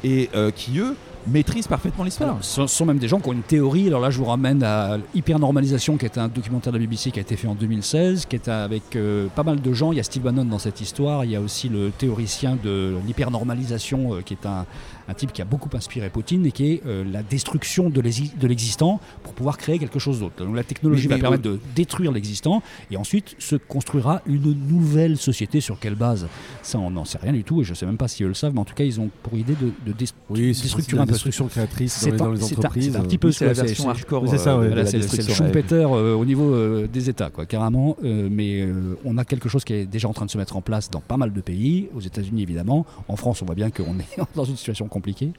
et 0.04 0.30
euh, 0.36 0.52
qui, 0.52 0.80
eux, 0.80 0.96
maîtrisent 1.28 1.68
parfaitement 1.68 2.04
l'histoire. 2.04 2.38
Ce 2.42 2.66
sont 2.68 2.86
même 2.86 2.98
des 3.00 3.08
gens 3.08 3.20
qui 3.20 3.30
ont 3.30 3.34
une 3.34 3.42
théorie. 3.44 3.88
Alors 3.88 4.00
là, 4.02 4.10
je 4.10 4.18
vous 4.18 4.26
ramène 4.26 4.64
à 4.64 4.98
Hypernormalisation, 5.16 5.98
qui 5.98 6.06
est 6.06 6.18
un 6.18 6.28
documentaire 6.28 6.74
de 6.74 6.78
la 6.78 6.84
BBC 6.86 7.12
qui 7.12 7.20
a 7.20 7.22
été 7.22 7.36
fait 7.36 7.48
en 7.48 7.56
2016, 7.56 8.26
qui 8.26 8.36
est 8.36 8.48
avec 8.48 8.96
euh, 8.96 9.28
pas 9.36 9.44
mal 9.44 9.62
de 9.62 9.74
gens. 9.74 9.92
Il 9.92 9.98
y 9.98 10.00
a 10.00 10.04
Steve 10.04 10.24
Bannon 10.24 10.46
dans 10.46 10.60
cette 10.60 10.82
histoire. 10.82 11.26
Il 11.26 11.32
y 11.32 11.36
a 11.36 11.42
aussi 11.42 11.70
le 11.70 11.92
théoricien 11.92 12.58
de 12.64 12.96
l'hypernormalisation, 13.06 14.16
euh, 14.16 14.22
qui 14.22 14.34
est 14.34 14.46
un, 14.46 14.66
un 15.08 15.14
type 15.14 15.32
qui 15.34 15.42
a 15.42 15.46
beaucoup 15.46 15.70
inspiré 15.76 16.10
Poutine 16.10 16.46
et 16.46 16.52
qui 16.52 16.74
est 16.74 16.82
euh, 16.86 17.04
la 17.12 17.24
destruction 17.24 17.90
de 17.90 18.02
l'exi- 18.02 18.32
de 18.40 18.48
l'existant 18.48 19.00
pour 19.24 19.34
pouvoir 19.34 19.58
créer 19.58 19.80
quelque 19.80 20.00
chose 20.00 20.20
d'autre. 20.20 20.44
Donc 20.44 20.56
la 20.56 20.64
technologie 20.64 21.08
Mais- 21.08 21.12
va 21.12 21.16
mais 21.18 21.22
permettre 21.22 21.44
de 21.44 21.60
détruire 21.76 22.12
l'existant 22.12 22.62
et 22.92 22.98
ensuite 22.98 23.36
se 23.40 23.56
construira 23.56 24.22
une 24.26 24.54
nouvelle 24.68 25.18
société. 25.18 25.62
Sur 25.62 25.80
quelle 25.80 25.96
base? 25.96 26.28
Ça, 26.62 26.78
on 26.80 26.92
n'en 26.92 27.06
sait 27.06 27.18
rien 27.22 27.34
du 27.34 27.44
tout 27.44 27.62
et 27.62 27.64
je 27.64 27.74
sais 27.74 27.86
même 27.86 27.98
pas 27.98 28.08
si 28.08 28.24
eux 28.24 28.28
le 28.28 28.34
savent, 28.34 28.54
mais 28.54 28.60
en 28.60 28.66
tout 28.66 28.74
cas, 28.76 28.84
ils 28.84 29.00
ont 29.00 29.10
pour 29.24 29.38
idée 29.38 29.56
de, 29.56 29.72
de 29.86 30.06
Oui, 30.30 30.48
déstructurer 30.48 31.02
un. 31.02 31.06
Destruction 31.14 31.48
créatrice 31.48 31.94
dans 31.96 32.00
C'est 32.06 32.12
les, 32.12 32.18
dans 32.18 32.26
un, 32.26 32.34
les 32.34 32.40
c'est 32.40 32.54
un- 32.56 32.58
entreprises. 32.58 32.92
c'est 32.94 32.98
un 32.98 33.02
petit 33.04 33.18
peu 33.18 33.32
c'est 33.32 33.46
la 33.46 33.54
version 33.54 33.84
c'est- 33.86 33.90
hardcore 33.90 34.28
c'est 34.30 34.38
ça, 34.38 34.54
euh, 34.56 34.60
ouais. 34.62 34.68
voilà, 34.68 34.84
la 34.84 34.90
c'est 34.90 34.98
le-. 34.98 35.34
Schumpeter 35.34 35.76
euh, 35.92 36.14
au 36.16 36.26
niveau 36.26 36.54
euh, 36.54 36.88
des 36.88 37.10
États, 37.10 37.30
quoi, 37.30 37.46
carrément. 37.46 37.98
Euh, 38.04 38.28
mais 38.32 38.62
euh, 38.62 38.96
on 39.06 39.18
a 39.18 39.26
quelque 39.26 39.50
chose 39.50 39.64
qui 39.64 39.74
est 39.74 39.86
déjà 39.86 40.08
en 40.08 40.14
train 40.14 40.26
de 40.26 40.32
se 40.32 40.38
mettre 40.38 40.56
en 40.58 40.62
place 40.62 40.90
dans 40.90 41.02
pas 41.02 41.18
mal 41.18 41.34
de 41.34 41.42
pays, 41.42 41.90
aux 41.96 42.02
États-Unis 42.02 42.42
évidemment. 42.44 42.86
En 43.08 43.16
France, 43.16 43.42
on 43.42 43.46
voit 43.46 43.56
bien 43.56 43.70
qu'on 43.72 43.84
est 44.00 44.20
dans 44.36 44.46
une 44.46 44.56
situation 44.58 44.88
compliquée. 44.88 45.32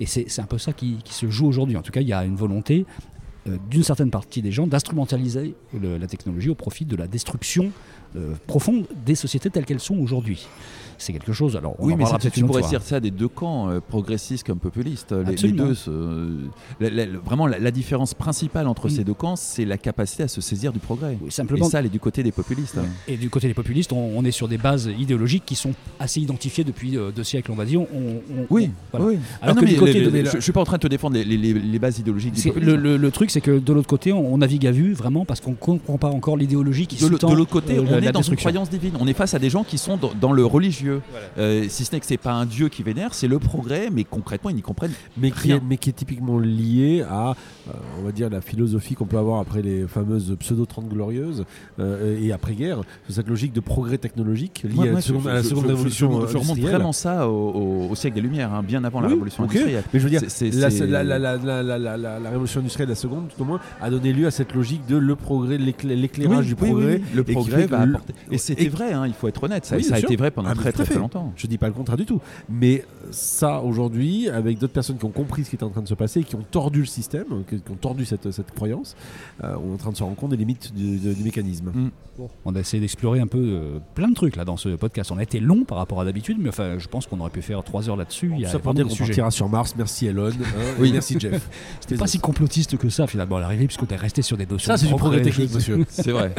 Et 0.00 0.06
c'est 0.06 0.40
un 0.40 0.44
peu 0.46 0.58
ça 0.58 0.72
qui, 0.72 0.96
qui 1.04 1.14
se 1.14 1.28
joue 1.30 1.46
aujourd'hui. 1.46 1.76
En 1.76 1.82
tout 1.82 1.92
cas, 1.92 2.00
il 2.00 2.08
y 2.08 2.12
a 2.12 2.24
une 2.24 2.36
volonté 2.36 2.86
euh, 3.48 3.56
d'une 3.70 3.82
certaine 3.84 4.10
partie 4.10 4.42
des 4.42 4.50
gens 4.52 4.66
d'instrumentaliser 4.66 5.54
la 5.80 6.06
technologie 6.06 6.48
au 6.50 6.54
profit 6.54 6.84
de 6.84 6.96
la 6.96 7.06
destruction 7.06 7.70
euh, 8.16 8.32
profonde 8.46 8.84
des 9.04 9.14
sociétés 9.14 9.50
telles 9.50 9.64
qu'elles 9.66 9.80
sont 9.80 9.96
aujourd'hui. 9.98 10.46
C'est 10.98 11.12
quelque 11.12 11.34
chose. 11.34 11.56
Alors, 11.58 11.76
on 11.78 11.84
Oui, 11.88 11.92
en 11.92 11.96
mais 11.98 12.04
parlera 12.04 12.18
peut-être 12.20 12.32
tu 12.32 12.42
pourrais 12.44 12.62
dire 12.62 12.80
ça 12.80 13.00
des 13.00 13.10
deux 13.10 13.28
camps, 13.28 13.68
euh, 13.68 13.80
progressistes 13.86 14.46
comme 14.46 14.58
populistes. 14.58 15.12
Les- 15.12 15.36
Les, 15.36 15.52
deux, 15.52 15.74
la- 16.80 16.88
la- 16.90 17.06
vraiment, 17.18 17.46
la, 17.46 17.58
la 17.58 17.70
différence 17.70 18.14
principale 18.14 18.66
entre 18.66 18.86
Mm. 18.86 18.90
ces 18.90 19.04
deux 19.04 19.12
camps, 19.12 19.36
c'est 19.36 19.66
la 19.66 19.76
capacité 19.78 20.22
à 20.22 20.28
se 20.28 20.40
saisir 20.40 20.72
du 20.72 20.78
progrès. 20.78 21.18
Oui, 21.20 21.28
Et 21.28 21.30
simplement, 21.30 21.68
ça, 21.68 21.80
elle 21.80 21.86
est 21.86 21.90
du 21.90 22.00
côté 22.00 22.22
des 22.22 22.32
populistes. 22.32 22.78
hein. 22.78 22.86
Et 23.08 23.18
du 23.18 23.28
côté 23.28 23.46
des 23.48 23.52
populistes, 23.52 23.92
on, 23.92 24.12
on 24.16 24.24
est 24.24 24.30
sur 24.30 24.48
des 24.48 24.58
bases 24.58 24.88
idéologiques 24.98 25.44
qui 25.44 25.54
sont 25.54 25.72
assez 25.98 26.20
identifiées 26.20 26.64
depuis 26.64 26.96
euh, 26.96 27.10
deux 27.14 27.24
siècles, 27.24 27.50
on 27.52 27.56
va 27.56 27.64
dire. 27.66 27.80
On, 27.82 27.84
on- 27.94 28.46
Oui, 28.48 28.70
on- 28.70 28.96
voilà. 28.98 29.06
oui. 29.06 29.18
Alors 29.42 29.42
Ah 29.42 29.46
non, 29.48 29.60
que 29.60 29.64
mais 29.66 29.72
du 29.72 29.78
côté 29.78 29.92
les- 29.92 30.00
de- 30.00 30.04
les- 30.10 30.22
mais 30.22 30.28
je, 30.30 30.36
je 30.36 30.40
suis 30.40 30.52
pas 30.52 30.60
en 30.60 30.64
train 30.64 30.76
de 30.78 30.82
te 30.82 30.88
défendre 30.88 31.16
les, 31.18 31.78
bases 31.78 31.98
idéologiques 31.98 32.32
du 32.32 32.40
C'est- 32.40 32.48
populisme. 32.50 32.74
le, 32.74 32.80
le- 32.82 32.96
le 32.96 33.10
truc, 33.10 33.30
c'est 33.30 33.40
que 33.42 33.58
de 33.58 33.72
l'autre 33.74 33.88
côté, 33.88 34.12
on, 34.12 34.38
navigue 34.38 34.66
à 34.66 34.70
vue, 34.70 34.92
vraiment, 34.94 35.24
parce 35.24 35.40
qu'on 35.40 35.50
ne 35.50 35.56
comprend 35.56 35.98
pas 35.98 36.08
encore 36.08 36.36
l'idéologie 36.36 36.86
qui 36.86 36.96
de 36.96 37.08
de 37.08 37.34
l'autre 37.34 37.50
côté, 37.52 37.76
euh, 37.76 37.82
on 37.88 38.02
est 38.06 38.12
dans 38.12 38.22
une 38.22 38.36
croyance 38.36 38.70
divine. 38.70 38.94
On 39.00 39.06
est 39.06 39.12
face 39.12 39.34
à 39.34 39.38
des 39.38 39.50
gens 39.50 39.64
qui 39.64 39.78
sont 39.78 39.98
dans, 40.20 40.32
le 40.32 40.44
religieux. 40.44 41.02
Euh, 41.38 41.66
si 41.68 41.84
ce 41.84 41.92
n'est 41.92 42.00
que 42.00 42.06
c'est 42.06 42.16
pas 42.16 42.32
un 42.32 42.46
dieu 42.46 42.68
qui 42.68 42.82
vénère, 42.82 43.14
c'est 43.14 43.28
le 43.28 43.38
progrès, 43.38 43.88
mais 43.92 44.04
concrètement, 44.04 44.50
ils 44.50 44.56
n'y 44.56 44.62
comprennent 44.62 44.92
mais. 45.16 45.30
Qui 45.76 45.90
est, 45.90 45.92
typiquement 45.92 46.38
lié 46.38 47.04
à, 47.08 47.30
euh, 47.30 47.72
on 48.00 48.02
va 48.02 48.12
dire, 48.12 48.28
la 48.28 48.40
philosophie 48.40 48.94
qu'on 48.94 49.06
peut 49.06 49.18
avoir 49.18 49.40
après 49.40 49.62
les 49.62 49.86
fameuses 49.86 50.36
pseudo-30 50.38 50.88
glorieuses 50.88 51.44
euh, 51.78 52.20
et 52.20 52.32
après-guerre, 52.32 52.80
cette 53.08 53.28
logique 53.28 53.52
de 53.52 53.60
progrès 53.60 53.98
technologique 53.98 54.64
liée 54.64 54.88
à, 54.88 54.92
la 54.92 55.42
seconde 55.42 55.66
révolution. 55.66 56.26
Je, 56.26 56.36
remonte 56.36 56.58
vraiment 56.58 56.92
ça 56.92 57.28
au, 57.28 57.94
siècle 57.94 58.16
des 58.16 58.20
Lumières, 58.20 58.52
hein, 58.52 58.62
bien 58.62 58.84
avant 58.84 59.00
la 59.00 59.08
révolution 59.08 59.44
industrielle. 59.44 59.84
Mais 59.92 60.00
je 60.00 60.04
veux 60.04 60.10
dire, 60.10 60.22
la, 60.86 62.30
révolution 62.30 62.60
industrielle, 62.60 62.88
la 62.88 62.94
seconde, 62.94 63.28
tout 63.34 63.42
au 63.42 63.44
moins, 63.44 63.60
a 63.80 63.90
donné 63.90 64.12
lieu 64.12 64.26
à 64.26 64.30
cette 64.30 64.54
logique 64.54 64.86
de 64.86 64.96
le 64.96 65.16
progrès, 65.16 65.58
l'éclairage 65.58 66.46
du 66.46 66.54
progrès. 66.54 67.00
Le 67.14 67.24
progrès 67.24 67.66
va 67.66 67.86
et 68.30 68.38
c'était 68.38 68.64
et- 68.64 68.68
vrai, 68.68 68.92
hein, 68.92 69.06
il 69.06 69.12
faut 69.14 69.28
être 69.28 69.42
honnête, 69.42 69.64
ça, 69.64 69.76
Oui, 69.76 69.84
ça 69.84 69.96
a 69.96 69.98
été 69.98 70.16
vrai 70.16 70.30
pendant 70.30 70.48
Ah, 70.50 70.54
très 70.54 70.72
très, 70.72 70.94
longtemps. 70.94 71.32
Je 71.36 71.46
dis 71.46 71.58
pas 71.58 71.66
le 71.68 71.72
contraire 71.72 71.96
du 71.96 72.06
tout. 72.06 72.20
Mais 72.48 72.84
ça, 73.10 73.60
aujourd'hui, 73.60 74.28
avec 74.28 74.58
d'autres 74.58 74.72
personnes 74.72 74.98
qui 74.98 75.04
ont 75.04 75.10
compris 75.10 75.44
ce 75.44 75.50
qui 75.50 75.56
était 75.56 75.64
en 75.64 75.70
train 75.70 75.82
de 75.82 75.88
se 75.88 75.94
passer, 75.94 76.22
qui 76.24 76.34
ont 76.36 76.44
tordu 76.50 76.80
le 76.80 76.86
système, 76.86 77.24
qui 77.48 77.56
ont 77.70 77.74
tordu 77.76 78.04
cette, 78.04 78.30
cette 78.30 78.52
croyance, 78.52 78.96
euh, 79.44 79.54
on 79.64 79.70
est 79.70 79.74
en 79.74 79.76
train 79.78 79.92
de 79.92 79.96
se 79.96 80.02
rendre 80.02 80.16
compte 80.16 80.30
des 80.30 80.36
limites 80.36 80.74
du, 80.74 80.98
du- 80.98 81.14
du 81.14 81.24
mécanisme. 81.24 81.70
Mm. 81.74 81.90
On 82.46 82.54
a 82.54 82.60
essayé 82.60 82.80
d'explorer 82.80 83.20
un 83.20 83.26
peu 83.26 83.38
euh, 83.38 83.78
plein 83.94 84.08
de 84.08 84.14
trucs 84.14 84.36
là 84.36 84.44
dans 84.46 84.56
ce 84.56 84.70
podcast. 84.70 85.10
On 85.12 85.18
a 85.18 85.22
été 85.22 85.38
long 85.38 85.64
par 85.64 85.76
rapport 85.76 86.00
à 86.00 86.04
d'habitude, 86.06 86.38
mais 86.40 86.48
enfin, 86.48 86.78
je 86.78 86.88
pense 86.88 87.06
qu'on 87.06 87.20
aurait 87.20 87.28
pu 87.30 87.42
faire 87.42 87.62
trois 87.62 87.90
heures 87.90 87.96
là-dessus. 87.96 88.32
Ça 88.46 88.58
pour 88.58 88.72
dire 88.72 88.86
qu'on 88.88 88.94
partira 88.96 89.30
sur 89.30 89.48
Mars. 89.50 89.74
Merci 89.76 90.06
Elon. 90.06 90.28
hein, 90.30 90.54
Oui. 90.78 90.88
et 90.88 90.92
merci 90.92 91.20
Jeff. 91.20 91.48
C'était 91.80 91.96
pas 91.96 92.06
si 92.06 92.18
complotiste 92.18 92.78
que 92.78 92.88
ça 92.88 93.06
finalement 93.06 93.36
à 93.36 93.40
l'arrivée, 93.40 93.66
puisqu'on 93.66 93.86
est 93.86 93.96
resté 93.96 94.22
sur 94.22 94.36
des 94.38 94.46
notions. 94.46 94.66
Ça, 94.72 94.78
c'est 94.78 94.86
du 94.86 94.94
progrès 94.94 95.20
technique, 95.20 95.52
monsieur. 95.54 95.84
C'est 95.90 96.10
vrai. 96.12 96.34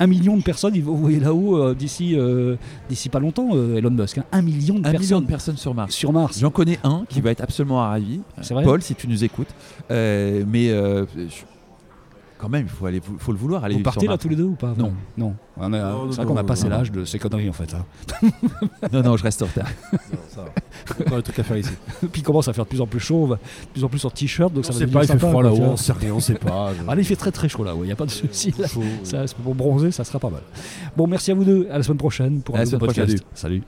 Un 0.00 0.06
million 0.08 0.36
de 0.36 0.42
personnes, 0.42 0.73
ils 0.74 0.84
vont 0.84 0.94
envoyer 0.94 1.20
là-haut 1.20 1.56
euh, 1.56 1.74
d'ici 1.74 2.14
euh, 2.16 2.56
d'ici 2.88 3.08
pas 3.08 3.18
longtemps, 3.20 3.48
euh, 3.54 3.76
Elon 3.76 3.90
Musk. 3.90 4.18
hein. 4.18 4.24
Un 4.32 4.42
million 4.42 4.74
de 4.78 4.86
Un 4.86 4.92
million 4.92 4.98
personnes 4.98 5.20
de 5.24 5.26
personnes 5.28 5.56
sur 5.56 5.74
Mars. 5.74 5.92
sur 5.94 6.12
Mars. 6.12 6.38
J'en 6.40 6.50
connais 6.50 6.78
un 6.84 7.04
qui 7.08 7.20
va 7.20 7.30
être 7.30 7.40
absolument 7.42 7.78
ravi. 7.80 8.20
C'est 8.42 8.54
vrai 8.54 8.64
Paul, 8.64 8.82
si 8.82 8.94
tu 8.94 9.08
nous 9.08 9.24
écoutes. 9.24 9.48
Mais 9.90 10.68
je- 10.68 11.44
quand 12.38 12.48
même, 12.48 12.66
il 12.66 12.68
faut, 12.68 12.86
aller, 12.86 13.00
faut 13.18 13.32
le 13.32 13.38
vouloir 13.38 13.64
aller 13.64 13.76
Vous 13.76 13.82
partez 13.82 14.06
là 14.06 14.18
tous 14.18 14.28
les 14.28 14.36
deux 14.36 14.44
ou 14.44 14.54
pas 14.54 14.74
Non. 14.76 14.92
Non. 15.16 15.34
On 15.56 15.62
a- 15.62 15.68
Non, 15.68 16.04
non, 16.06 16.10
C'est 16.12 16.16
vrai 16.18 16.26
qu'on 16.26 16.36
a 16.36 16.44
passé 16.44 16.68
l'âge 16.68 16.90
de 16.92 17.04
ces 17.04 17.18
conneries 17.18 17.48
en 17.48 17.52
fait. 17.52 17.74
hein. 17.74 17.84
Non, 18.92 19.02
non, 19.02 19.16
je 19.16 19.22
reste 19.22 19.40
en 19.42 19.46
retard. 19.46 19.68
Non, 19.92 19.98
ça 20.28 20.42
va. 20.42 21.04
Encore 21.04 21.16
des 21.18 21.22
trucs 21.22 21.38
à 21.38 21.44
faire 21.44 21.56
ici. 21.56 21.70
Puis 22.12 22.20
il 22.20 22.22
commence 22.22 22.48
à 22.48 22.52
faire 22.52 22.64
de 22.64 22.68
plus 22.68 22.80
en 22.80 22.86
plus 22.86 23.00
chaud, 23.00 23.22
on 23.22 23.26
va 23.26 23.36
de 23.36 23.40
plus 23.72 23.84
en 23.84 23.88
plus 23.88 24.04
en 24.04 24.10
t-shirt, 24.10 24.52
donc 24.52 24.64
On 24.68 24.72
ça 24.72 24.78
va 24.84 24.92
pas, 24.92 25.04
il 25.04 25.06
fait 25.08 25.18
froid 25.18 25.42
là-haut, 25.42 25.60
on 25.62 25.76
sait 25.76 25.92
rien, 25.92 26.12
on 26.14 26.20
sait 26.20 26.34
pas. 26.34 26.72
Il 26.98 27.04
fait 27.04 27.16
très 27.16 27.30
très 27.32 27.48
chaud 27.48 27.64
là, 27.64 27.72
il 27.76 27.82
n'y 27.82 27.92
a 27.92 27.96
pas 27.96 28.06
de 28.06 28.10
souci. 28.10 28.52
là. 28.58 28.66
Chaud, 28.66 28.82
Ça, 29.02 29.26
c'est 29.26 29.36
pour 29.36 29.54
bronzer, 29.54 29.90
ça 29.90 30.04
sera 30.04 30.18
pas 30.18 30.30
mal. 30.30 30.42
Bon, 30.96 31.06
merci 31.06 31.30
à 31.30 31.34
vous 31.34 31.44
deux. 31.44 31.68
À 31.70 31.76
la 31.78 31.82
semaine 31.82 31.98
prochaine 31.98 32.40
pour 32.40 32.56
À 32.56 32.60
un 32.60 32.64
nouveau 32.64 32.78
podcast. 32.78 33.24
Salut. 33.34 33.62